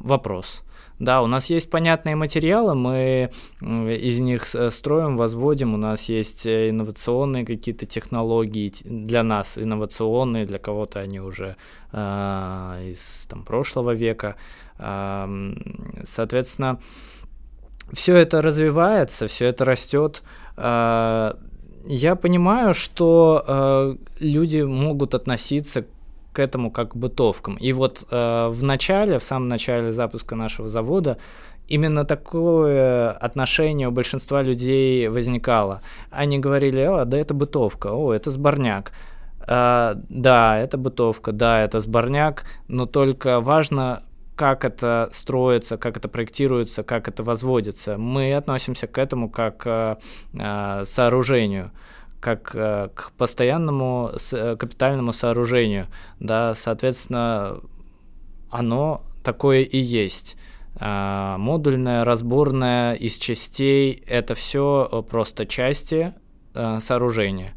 [0.00, 0.62] вопрос.
[0.98, 6.70] Да, у нас есть понятные материалы, мы из них строим, возводим, у нас есть э,
[6.70, 11.54] инновационные какие-то технологии для нас, инновационные, для кого-то они уже
[11.92, 14.34] э, из там, прошлого века.
[14.78, 15.28] Э,
[16.02, 16.80] соответственно,
[17.92, 20.22] все это развивается, все это растет.
[20.56, 21.34] Э,
[21.86, 25.84] я понимаю, что э, люди могут относиться
[26.32, 27.56] к этому как к бытовкам.
[27.56, 31.18] И вот э, в начале, в самом начале запуска нашего завода,
[31.66, 35.82] именно такое отношение у большинства людей возникало.
[36.10, 38.92] Они говорили, о, да это бытовка, о, это сборняк.
[39.46, 44.02] Э, да, это бытовка, да, это сборняк, но только важно,
[44.38, 47.98] как это строится, как это проектируется, как это возводится.
[47.98, 49.98] Мы относимся к этому как к
[50.32, 51.72] э, сооружению
[52.20, 55.86] как э, к постоянному э, капитальному сооружению,
[56.20, 57.60] да, соответственно,
[58.50, 60.36] оно такое и есть.
[60.80, 66.14] Модульное, разборное из частей– это все э, просто части
[66.54, 67.52] сооружения.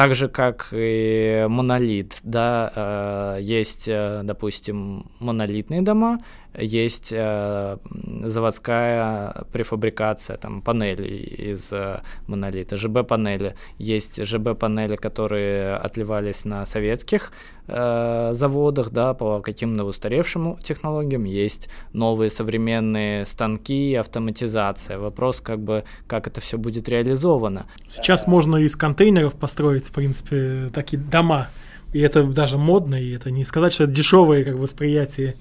[0.00, 6.20] Так же, как и монолит, да, есть, допустим, монолитные дома,
[6.58, 7.76] есть э,
[8.24, 13.54] заводская префабрикация там панелей из э, монолита, ЖБ-панели.
[13.78, 17.32] Есть ЖБ-панели, которые отливались на советских
[17.68, 21.24] э, заводах, да, по каким-то устаревшим технологиям.
[21.24, 24.98] Есть новые современные станки, автоматизация.
[24.98, 27.66] Вопрос, как бы, как это все будет реализовано.
[27.88, 31.48] Сейчас можно из контейнеров построить, в принципе, такие дома.
[31.92, 35.36] И это даже модно, и это не сказать, что это дешевое как восприятие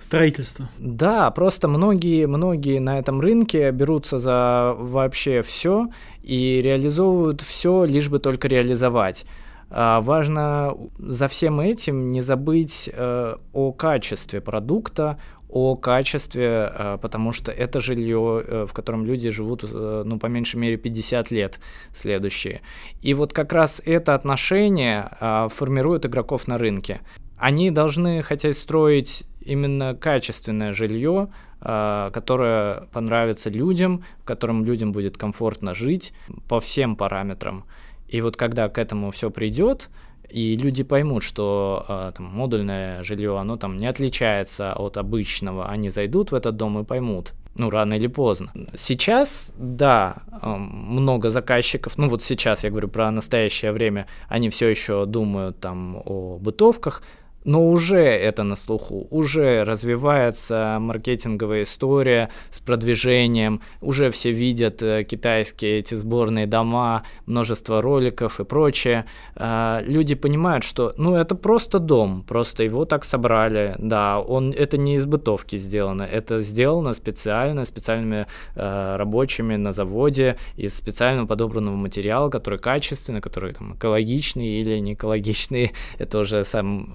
[0.00, 0.68] строительства.
[0.78, 5.88] Да, просто многие, многие на этом рынке берутся за вообще все
[6.22, 9.24] и реализовывают все, лишь бы только реализовать.
[9.70, 15.18] А важно за всем этим не забыть э, о качестве продукта,
[15.52, 20.26] о качестве, э, потому что это жилье, э, в котором люди живут, э, ну, по
[20.26, 21.60] меньшей мере, 50 лет
[21.94, 22.62] следующие.
[23.02, 25.10] И вот как раз это отношение
[25.50, 27.00] формирует игроков на рынке.
[27.36, 31.28] Они должны хотеть строить именно качественное жилье,
[31.60, 36.12] которое понравится людям, в котором людям будет комфортно жить
[36.48, 37.64] по всем параметрам.
[38.08, 39.88] И вот когда к этому все придет,
[40.28, 45.90] и люди поймут, что э, там, модульное жилье, оно там не отличается от обычного, они
[45.90, 48.52] зайдут в этот дом и поймут, ну, рано или поздно.
[48.74, 55.06] Сейчас, да, много заказчиков, ну, вот сейчас я говорю про настоящее время, они все еще
[55.06, 57.02] думают там о бытовках,
[57.44, 65.04] но уже это на слуху, уже развивается маркетинговая история с продвижением, уже все видят э,
[65.04, 69.06] китайские эти сборные дома, множество роликов и прочее.
[69.36, 74.78] Э, люди понимают, что ну это просто дом, просто его так собрали, да, он это
[74.78, 81.76] не из бытовки сделано, это сделано специально, специальными э, рабочими на заводе из специально подобранного
[81.76, 86.92] материала, который качественный, который там экологичный или не экологичный, это уже сам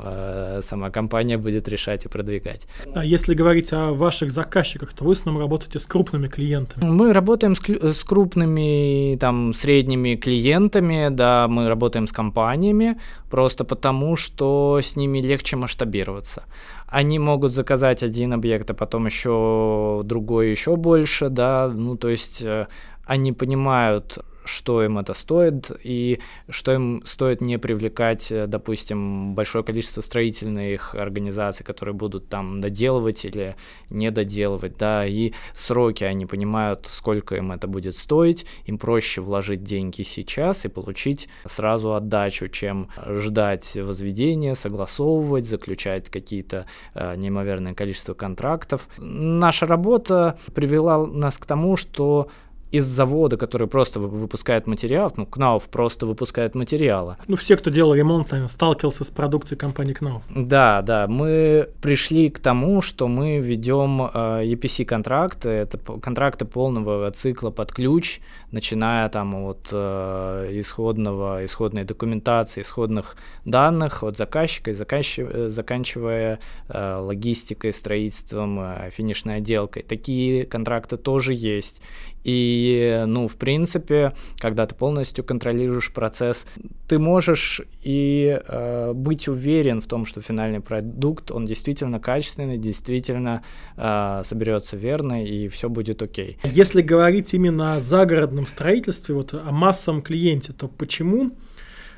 [0.61, 2.67] сама компания будет решать и продвигать.
[2.93, 6.85] А если говорить о ваших заказчиках, то вы с нами работаете с крупными клиентами?
[6.85, 14.15] Мы работаем с, с крупными, там, средними клиентами, да, мы работаем с компаниями, просто потому,
[14.15, 16.43] что с ними легче масштабироваться
[16.87, 22.41] они могут заказать один объект, а потом еще другой еще больше, да, ну то есть
[22.41, 22.67] э,
[23.05, 26.19] они понимают, что им это стоит и
[26.49, 33.25] что им стоит не привлекать, э, допустим, большое количество строительных организаций, которые будут там доделывать
[33.25, 33.55] или
[33.89, 39.63] не доделывать, да, и сроки, они понимают, сколько им это будет стоить, им проще вложить
[39.63, 48.13] деньги сейчас и получить сразу отдачу, чем ждать возведения, согласовывать, заключать какие-то э, неимоверное количество
[48.13, 48.87] контрактов.
[48.97, 52.29] Наша работа привела нас к тому, что
[52.71, 57.15] из завода, который просто выпускает материал, ну, Кнауф просто выпускает материалы.
[57.27, 60.23] Ну, все, кто делал ремонт, наверное, сталкивался с продукцией компании Кнауф.
[60.29, 67.51] Да, да, мы пришли к тому, что мы ведем э, EPC-контракты, это контракты полного цикла
[67.51, 68.19] под ключ,
[68.51, 73.15] начиная там от э, исходного, исходной документации, исходных
[73.45, 75.19] данных от заказчика, и заканч...
[75.47, 79.83] заканчивая э, логистикой, строительством, э, финишной отделкой.
[79.83, 81.81] Такие контракты тоже есть.
[82.23, 86.45] И, ну, в принципе, когда ты полностью контролируешь процесс,
[86.87, 93.43] ты можешь и э, быть уверен в том, что финальный продукт, он действительно качественный, действительно
[93.77, 96.37] э, соберется верно, и все будет окей.
[96.43, 101.31] Если говорить именно о загородном строительстве, вот о массовом клиенте, то почему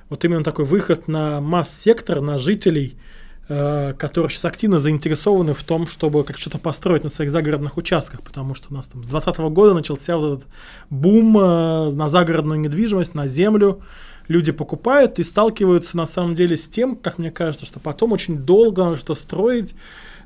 [0.09, 2.97] вот именно такой выход на масс-сектор, на жителей–
[3.49, 8.53] которые сейчас активно заинтересованы в том, чтобы как что-то построить на своих загородных участках, потому
[8.53, 10.47] что у нас там с 2020 года начался вот этот
[10.91, 13.81] бум э, на загородную недвижимость, на землю.
[14.27, 18.37] Люди покупают и сталкиваются на самом деле с тем, как мне кажется, что потом очень
[18.37, 19.73] долго надо что строить,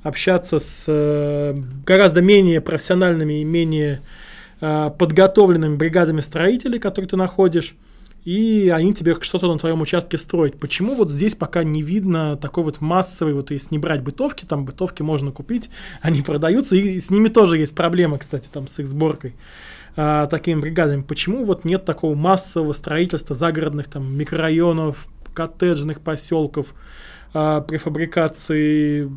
[0.02, 1.56] общаться с э,
[1.86, 4.02] гораздо менее профессиональными и менее
[4.60, 7.76] подготовленными бригадами строителей, которые ты находишь
[8.26, 10.60] и они тебе что-то на твоем участке строят.
[10.60, 14.66] Почему вот здесь пока не видно такой вот массовый, вот если не брать бытовки, там
[14.66, 15.70] бытовки можно купить,
[16.02, 19.36] они продаются, и с ними тоже есть проблема, кстати, там с их сборкой
[19.96, 21.02] а, такими бригадами.
[21.02, 26.68] Почему вот нет такого массового строительства загородных там микрорайонов, коттеджных поселков,
[27.34, 29.10] а, префабрикации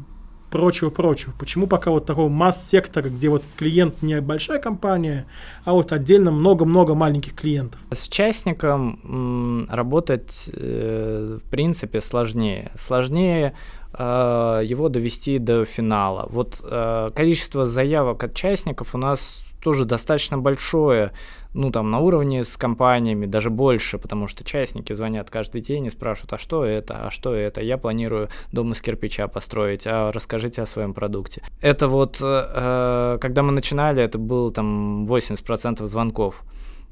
[0.51, 1.33] прочего-прочего.
[1.39, 5.27] Почему пока вот такого масс-сектора, где вот клиент не большая компания,
[5.65, 7.81] а вот отдельно много-много маленьких клиентов?
[7.93, 12.71] С частником работать, э, в принципе, сложнее.
[12.79, 13.55] Сложнее
[13.93, 16.27] э, его довести до финала.
[16.31, 21.11] Вот э, количество заявок от частников у нас тоже достаточно большое,
[21.57, 25.91] ну, там, на уровне с компаниями, даже больше, потому что частники звонят каждый день и
[25.91, 30.63] спрашивают, а что это, а что это, я планирую дом из кирпича построить, а расскажите
[30.63, 31.43] о своем продукте.
[31.63, 36.45] Это вот, э, когда мы начинали, это было там 80% звонков.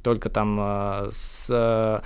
[0.02, 2.00] Только там э, с э,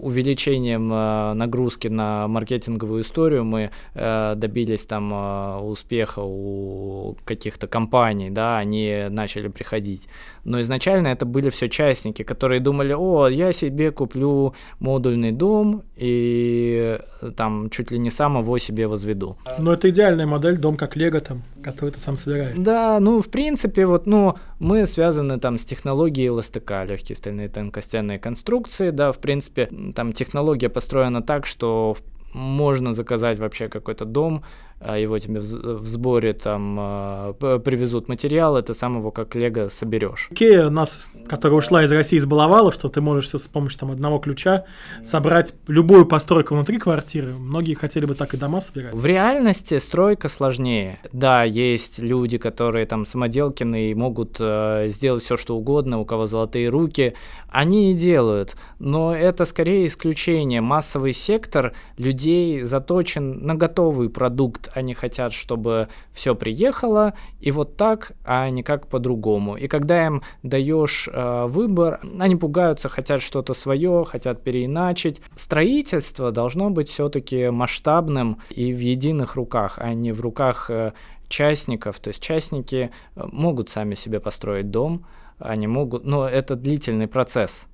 [0.00, 9.06] увеличением э, нагрузки на маркетинговую историю мы добились там успеха у каких-то компаний, да, они
[9.10, 10.08] начали приходить.
[10.44, 16.98] Но изначально это были все частники, которые думали, о, я себе куплю модульный дом и
[17.36, 19.36] там чуть ли не сам его себе возведу.
[19.58, 22.56] Но это идеальная модель, дом как Лего там, который ты сам собираешь.
[22.56, 28.18] Да, ну, в принципе, вот, ну, мы связаны там с технологией эластыка, легкие стальные тонкостенные
[28.18, 31.96] конструкции, да, в принципе, там технология построена так, что
[32.32, 34.44] можно заказать вообще какой-то дом,
[34.80, 40.28] его тебе в, сборе там а, привезут материалы, ты сам его как лего соберешь.
[40.30, 44.18] Икея нас, которая ушла из России, избаловала, что ты можешь все с помощью там одного
[44.18, 44.64] ключа
[45.02, 47.34] собрать любую постройку внутри квартиры.
[47.34, 48.94] Многие хотели бы так и дома собирать.
[48.94, 51.00] В реальности стройка сложнее.
[51.12, 56.26] Да, есть люди, которые там самоделкины и могут э, сделать все, что угодно, у кого
[56.26, 57.14] золотые руки,
[57.48, 58.56] они и делают.
[58.78, 60.60] Но это скорее исключение.
[60.60, 68.12] Массовый сектор людей заточен на готовый продукт, они хотят, чтобы все приехало, и вот так,
[68.24, 69.56] а не как по-другому.
[69.56, 75.20] И когда им даешь э, выбор, они пугаются, хотят что-то свое, хотят переиначить.
[75.36, 80.92] Строительство должно быть все-таки масштабным и в единых руках, а не в руках э,
[81.28, 81.98] частников.
[82.00, 85.06] То есть частники э, могут сами себе построить дом,
[85.38, 87.66] они могут, но это длительный процесс.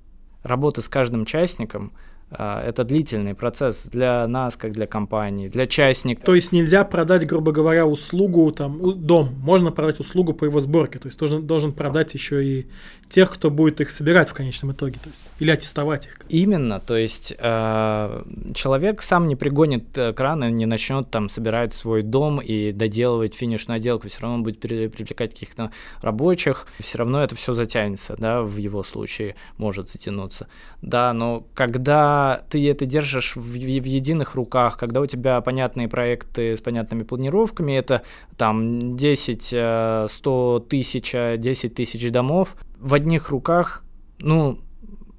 [0.43, 1.91] Работы с каждым частником–
[2.31, 6.25] это длительный процесс для нас, как для компании, для частников.
[6.25, 9.35] То есть нельзя продать, грубо говоря, услугу, там, дом.
[9.41, 10.99] Можно продать услугу по его сборке.
[10.99, 12.67] То есть должен, должен продать еще и
[13.09, 14.99] тех, кто будет их собирать в конечном итоге.
[14.99, 16.19] То есть, или аттестовать их.
[16.27, 16.79] Именно.
[16.79, 18.23] То есть э,
[18.55, 23.35] человек сам не пригонит э, кран и не начнет там собирать свой дом и доделывать
[23.35, 24.09] финишную отделку.
[24.09, 25.71] Все равно он будет привлекать каких-то
[26.01, 26.65] рабочих.
[26.79, 30.47] Все равно это все затянется, да, в его случае может затянуться.
[30.81, 32.14] Да, но когда
[32.49, 37.03] ты это держишь в, в, в единых руках, когда у тебя понятные проекты с понятными
[37.03, 38.01] планировками, это
[38.37, 43.83] там 10, 100 э, тысяч, 10 тысяч домов, в одних руках,
[44.19, 44.59] ну,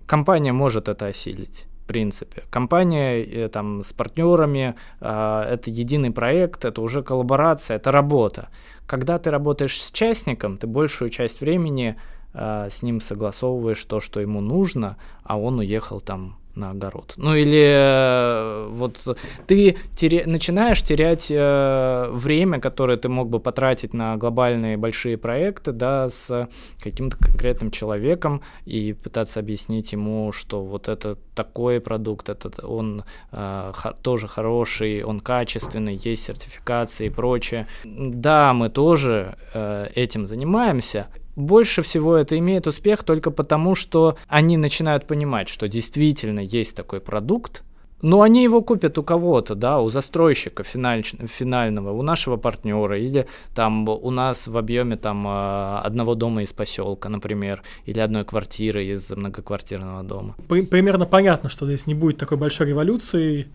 [0.06, 2.42] компания может это осилить в принципе.
[2.50, 8.48] Компания э, там с партнерами, э, это единый проект, это уже коллаборация, это работа.
[8.86, 11.94] Когда ты работаешь с частником, ты большую часть времени
[12.34, 17.14] э, с ним согласовываешь то, что ему нужно, а он уехал там на огород.
[17.16, 18.98] Ну или э, вот
[19.46, 20.22] ты теря...
[20.26, 26.48] начинаешь терять э, время, которое ты мог бы потратить на глобальные большие проекты, да, с
[26.82, 33.72] каким-то конкретным человеком и пытаться объяснить ему, что вот это такой продукт, этот он э,
[33.74, 37.66] х- тоже хороший, он качественный, есть сертификации и прочее.
[37.84, 44.56] Да, мы тоже э, этим занимаемся больше всего это имеет успех только потому, что они
[44.56, 47.62] начинают понимать, что действительно есть такой продукт,
[48.02, 53.26] но они его купят у кого-то, да, у застройщика финаль, финального, у нашего партнера, или
[53.54, 58.84] там у нас в объеме там а, одного дома из поселка, например, или одной квартиры
[58.84, 60.36] из многоквартирного дома.
[60.48, 63.48] Примерно понятно, что здесь не будет такой большой революции,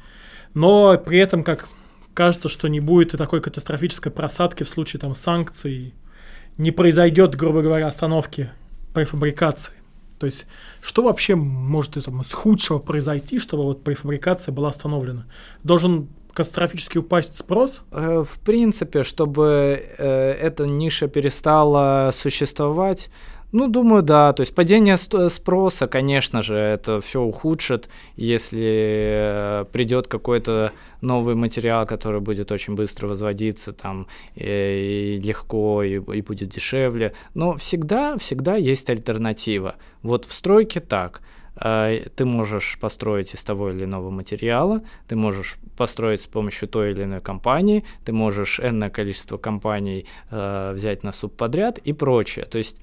[0.53, 1.69] но при этом как
[2.13, 5.93] кажется, что не будет и такой катастрофической просадки в случае там санкций
[6.57, 8.49] не произойдет, грубо говоря, остановки
[8.93, 9.73] префабрикации.
[10.19, 10.45] То есть,
[10.81, 15.25] что вообще может там, с худшего произойти, чтобы вот префабрикация была остановлена?
[15.63, 17.81] Должен катастрофически упасть спрос?
[17.91, 23.09] Э, в принципе, чтобы э, эта ниша перестала существовать,
[23.51, 24.31] ну, думаю, да.
[24.33, 30.71] То есть падение спроса, конечно же, это все ухудшит, если э, придет какой-то
[31.01, 37.13] новый материал, который будет очень быстро возводиться, там, и, и легко, и, и будет дешевле.
[37.33, 39.75] Но всегда, всегда есть альтернатива.
[40.01, 41.21] Вот в стройке так
[41.61, 46.91] э, ты можешь построить из того или иного материала, ты можешь построить с помощью той
[46.91, 52.45] или иной компании, ты можешь энное количество компаний э, взять на субподряд и прочее.
[52.45, 52.77] То есть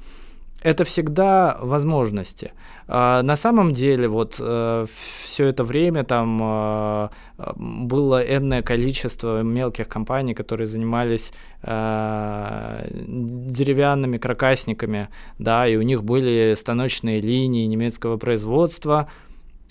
[0.63, 2.53] это всегда возможности.
[2.89, 4.85] А, на самом деле, вот э,
[5.23, 7.09] все это время там э,
[7.57, 11.33] было энное количество мелких компаний, которые занимались
[11.63, 19.09] э, деревянными каркасниками, да, и у них были станочные линии немецкого производства,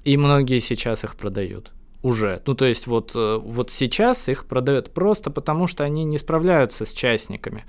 [0.06, 2.42] и многие сейчас их продают уже.
[2.46, 6.86] Ну, то есть вот, э, вот сейчас их продают просто потому, что они не справляются
[6.86, 7.66] с частниками.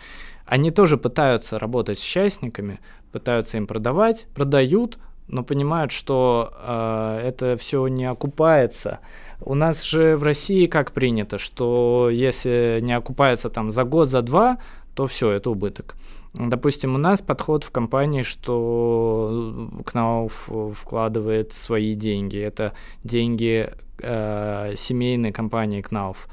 [0.47, 2.79] Они тоже пытаются работать с частниками,
[3.13, 4.99] пытаются им продавать, продают,
[5.29, 9.01] но понимают, что э, это все не окупается.
[9.41, 14.23] У нас же в России как принято, что если не окупается там за год, за
[14.23, 14.59] два,
[14.95, 15.95] то все, это убыток.
[16.35, 22.39] Допустим, у нас подход в компании, что Кнауф вкладывает свои деньги.
[22.39, 22.73] Это
[23.05, 26.29] деньги э, семейной компании Кнауф.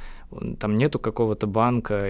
[0.59, 2.09] Там нету какого-то банка,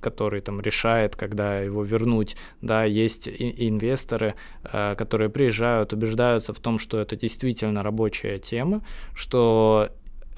[0.00, 2.36] который там решает, когда его вернуть.
[2.62, 8.82] Да, есть инвесторы, э, которые приезжают, убеждаются в том, что это действительно рабочая тема,
[9.14, 9.88] что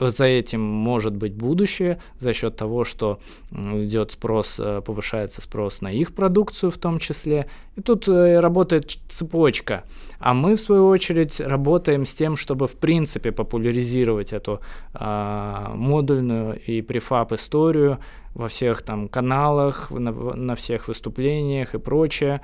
[0.08, 3.20] за этим может быть будущее за счет того, что
[3.52, 7.46] идет спрос, э, повышается спрос на их продукцию в том числе.
[7.76, 9.84] И тут э, работает цепочка.
[10.18, 14.60] А мы, в свою очередь, работаем с тем, чтобы, в принципе, популяризировать эту
[14.92, 17.98] а, модульную и префаб историю
[18.34, 22.42] во всех там каналах, на, на всех выступлениях и прочее.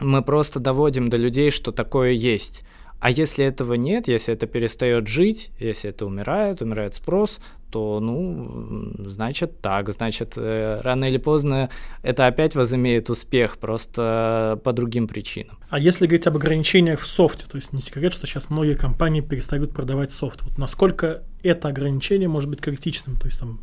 [0.00, 2.64] Мы просто доводим до людей, что такое есть.
[3.02, 8.92] А если этого нет, если это перестает жить, если это умирает, умирает спрос, то, ну,
[9.10, 11.68] значит так, значит, э, рано или поздно
[12.04, 15.58] это опять возымеет успех, просто по другим причинам.
[15.68, 19.20] А если говорить об ограничениях в софте, то есть не секрет, что сейчас многие компании
[19.20, 23.62] перестают продавать софт, вот насколько это ограничение может быть критичным, то есть там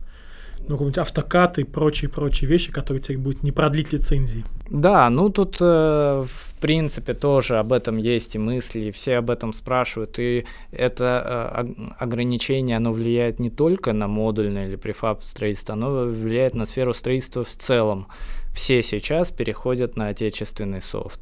[0.69, 4.45] ну, какой-нибудь автокат и прочие-прочие вещи, которые тебе будет не продлить лицензии.
[4.69, 9.31] Да, ну тут, э, в принципе, тоже об этом есть и мысли, и все об
[9.31, 15.73] этом спрашивают, и это э, ограничение, оно влияет не только на модульное или префаб строительство,
[15.73, 18.05] оно влияет на сферу строительства в целом.
[18.53, 21.19] Все сейчас переходят на отечественный софт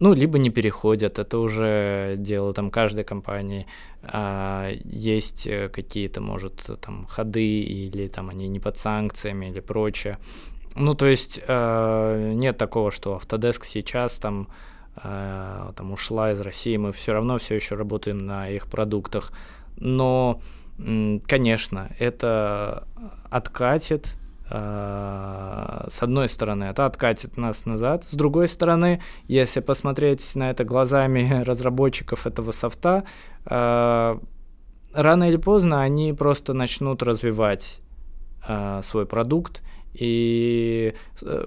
[0.00, 3.66] ну, либо не переходят, это уже дело там каждой компании.
[4.02, 10.18] А, есть э, какие-то, может, там ходы или там они не под санкциями или прочее.
[10.76, 14.48] Ну, то есть э, нет такого, что Autodesk сейчас там,
[15.02, 19.32] э, там ушла из России, мы все равно все еще работаем на их продуктах.
[19.76, 20.40] Но,
[21.26, 22.86] конечно, это
[23.30, 24.16] откатит
[24.50, 31.42] с одной стороны, это откатит нас назад, с другой стороны, если посмотреть на это глазами
[31.46, 33.04] разработчиков этого софта,
[33.44, 34.18] э,
[34.94, 37.80] рано или поздно они просто начнут развивать
[38.46, 39.62] э, свой продукт,
[39.94, 40.94] и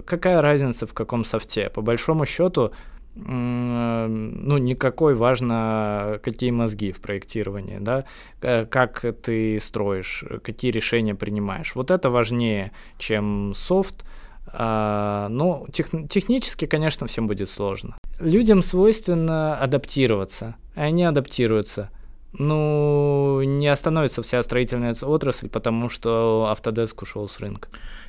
[0.06, 1.70] какая разница в каком софте?
[1.70, 2.72] По большому счету,
[3.16, 8.06] ну, никакой важно, какие мозги в проектировании, да,
[8.42, 11.76] э, как ты строишь, какие решения принимаешь.
[11.76, 14.06] Вот это важнее, чем софт.
[14.54, 17.98] А, но тех, технически, конечно, всем будет сложно.
[18.20, 21.90] Людям свойственно адаптироваться, и они адаптируются–
[22.34, 27.68] ну, не остановится вся строительная отрасль, потому что Autodesk ушел с рынка.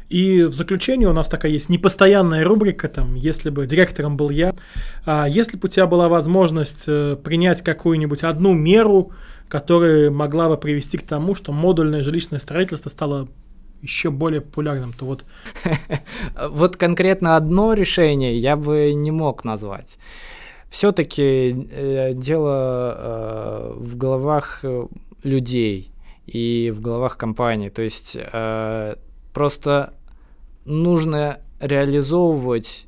[0.09, 4.55] И в заключение у нас такая есть непостоянная рубрика, там, если бы директором был я,
[5.05, 9.12] а если бы у тебя была возможность э, принять какую-нибудь одну меру,
[9.49, 13.29] которая могла бы привести к тому, что модульное жилищное строительство стало
[13.81, 15.25] еще более популярным, то вот...
[16.51, 19.99] Вот конкретно одно решение я бы не мог назвать
[20.73, 24.87] все-таки э, дело э, в головах э,
[25.23, 25.93] людей
[26.27, 27.68] и в головах компаний.
[27.68, 28.97] То есть э,
[29.35, 29.93] просто
[30.64, 32.87] нужно реализовывать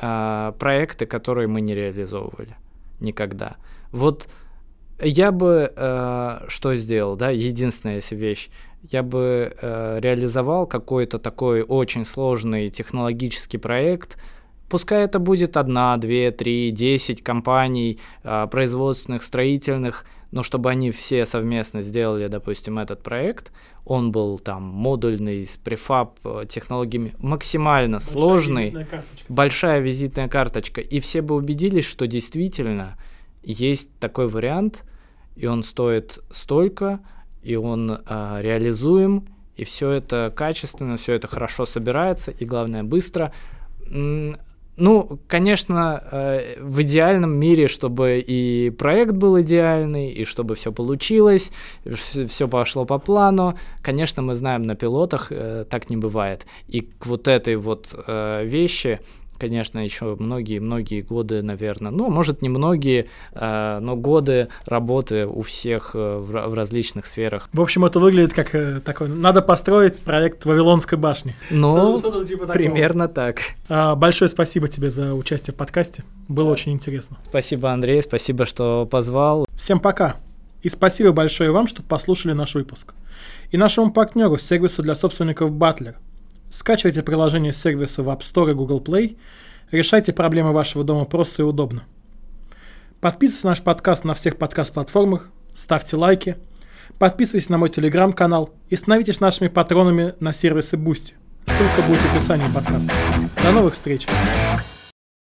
[0.00, 2.56] э, проекты, которые мы не реализовывали
[2.98, 3.56] никогда.
[3.90, 4.28] Вот
[4.98, 8.48] я бы э, что сделал, да, единственная если вещь,
[8.90, 14.16] я бы э, реализовал какой-то такой очень сложный технологический проект,
[14.72, 21.26] Пускай это будет одна, две, три, десять компаний э, производственных, строительных, но чтобы они все
[21.26, 23.52] совместно сделали, допустим, этот проект,
[23.84, 30.80] он был там модульный, с префаб э, технологиями, максимально большая сложный, визитная большая визитная карточка,
[30.80, 32.96] и все бы убедились, что действительно
[33.42, 34.84] есть такой вариант,
[35.36, 37.00] и он стоит столько,
[37.42, 43.34] и он э, реализуем, и все это качественно, все это хорошо собирается, и главное быстро.
[44.76, 51.50] Ну, конечно, э, в идеальном мире, чтобы и проект был идеальный, и чтобы все получилось,
[51.84, 53.54] все пошло по плану.
[53.82, 56.46] Конечно, мы знаем, на пилотах э, так не бывает.
[56.68, 59.00] И к вот этой вот э, вещи
[59.42, 65.90] конечно, еще многие-многие годы, наверное, ну, может, не многие, э, но годы работы у всех
[65.94, 67.48] э, в, различных сферах.
[67.52, 71.34] В общем, это выглядит как э, такой, надо построить проект Вавилонской башни.
[71.50, 73.40] Ну, что-то, типа примерно так.
[73.68, 76.52] А, большое спасибо тебе за участие в подкасте, было да.
[76.52, 77.16] очень интересно.
[77.24, 79.44] Спасибо, Андрей, спасибо, что позвал.
[79.56, 80.18] Всем пока.
[80.62, 82.94] И спасибо большое вам, что послушали наш выпуск.
[83.50, 85.96] И нашему партнеру, сервису для собственников Butler.
[86.52, 89.16] Скачивайте приложение сервиса в App Store и Google Play.
[89.70, 91.84] Решайте проблемы вашего дома просто и удобно.
[93.00, 96.36] Подписывайтесь на наш подкаст на всех подкаст-платформах, ставьте лайки,
[96.98, 101.14] подписывайтесь на мой телеграм-канал и становитесь нашими патронами на сервисе Boosty.
[101.46, 102.92] Ссылка будет в описании подкаста.
[103.42, 104.06] До новых встреч!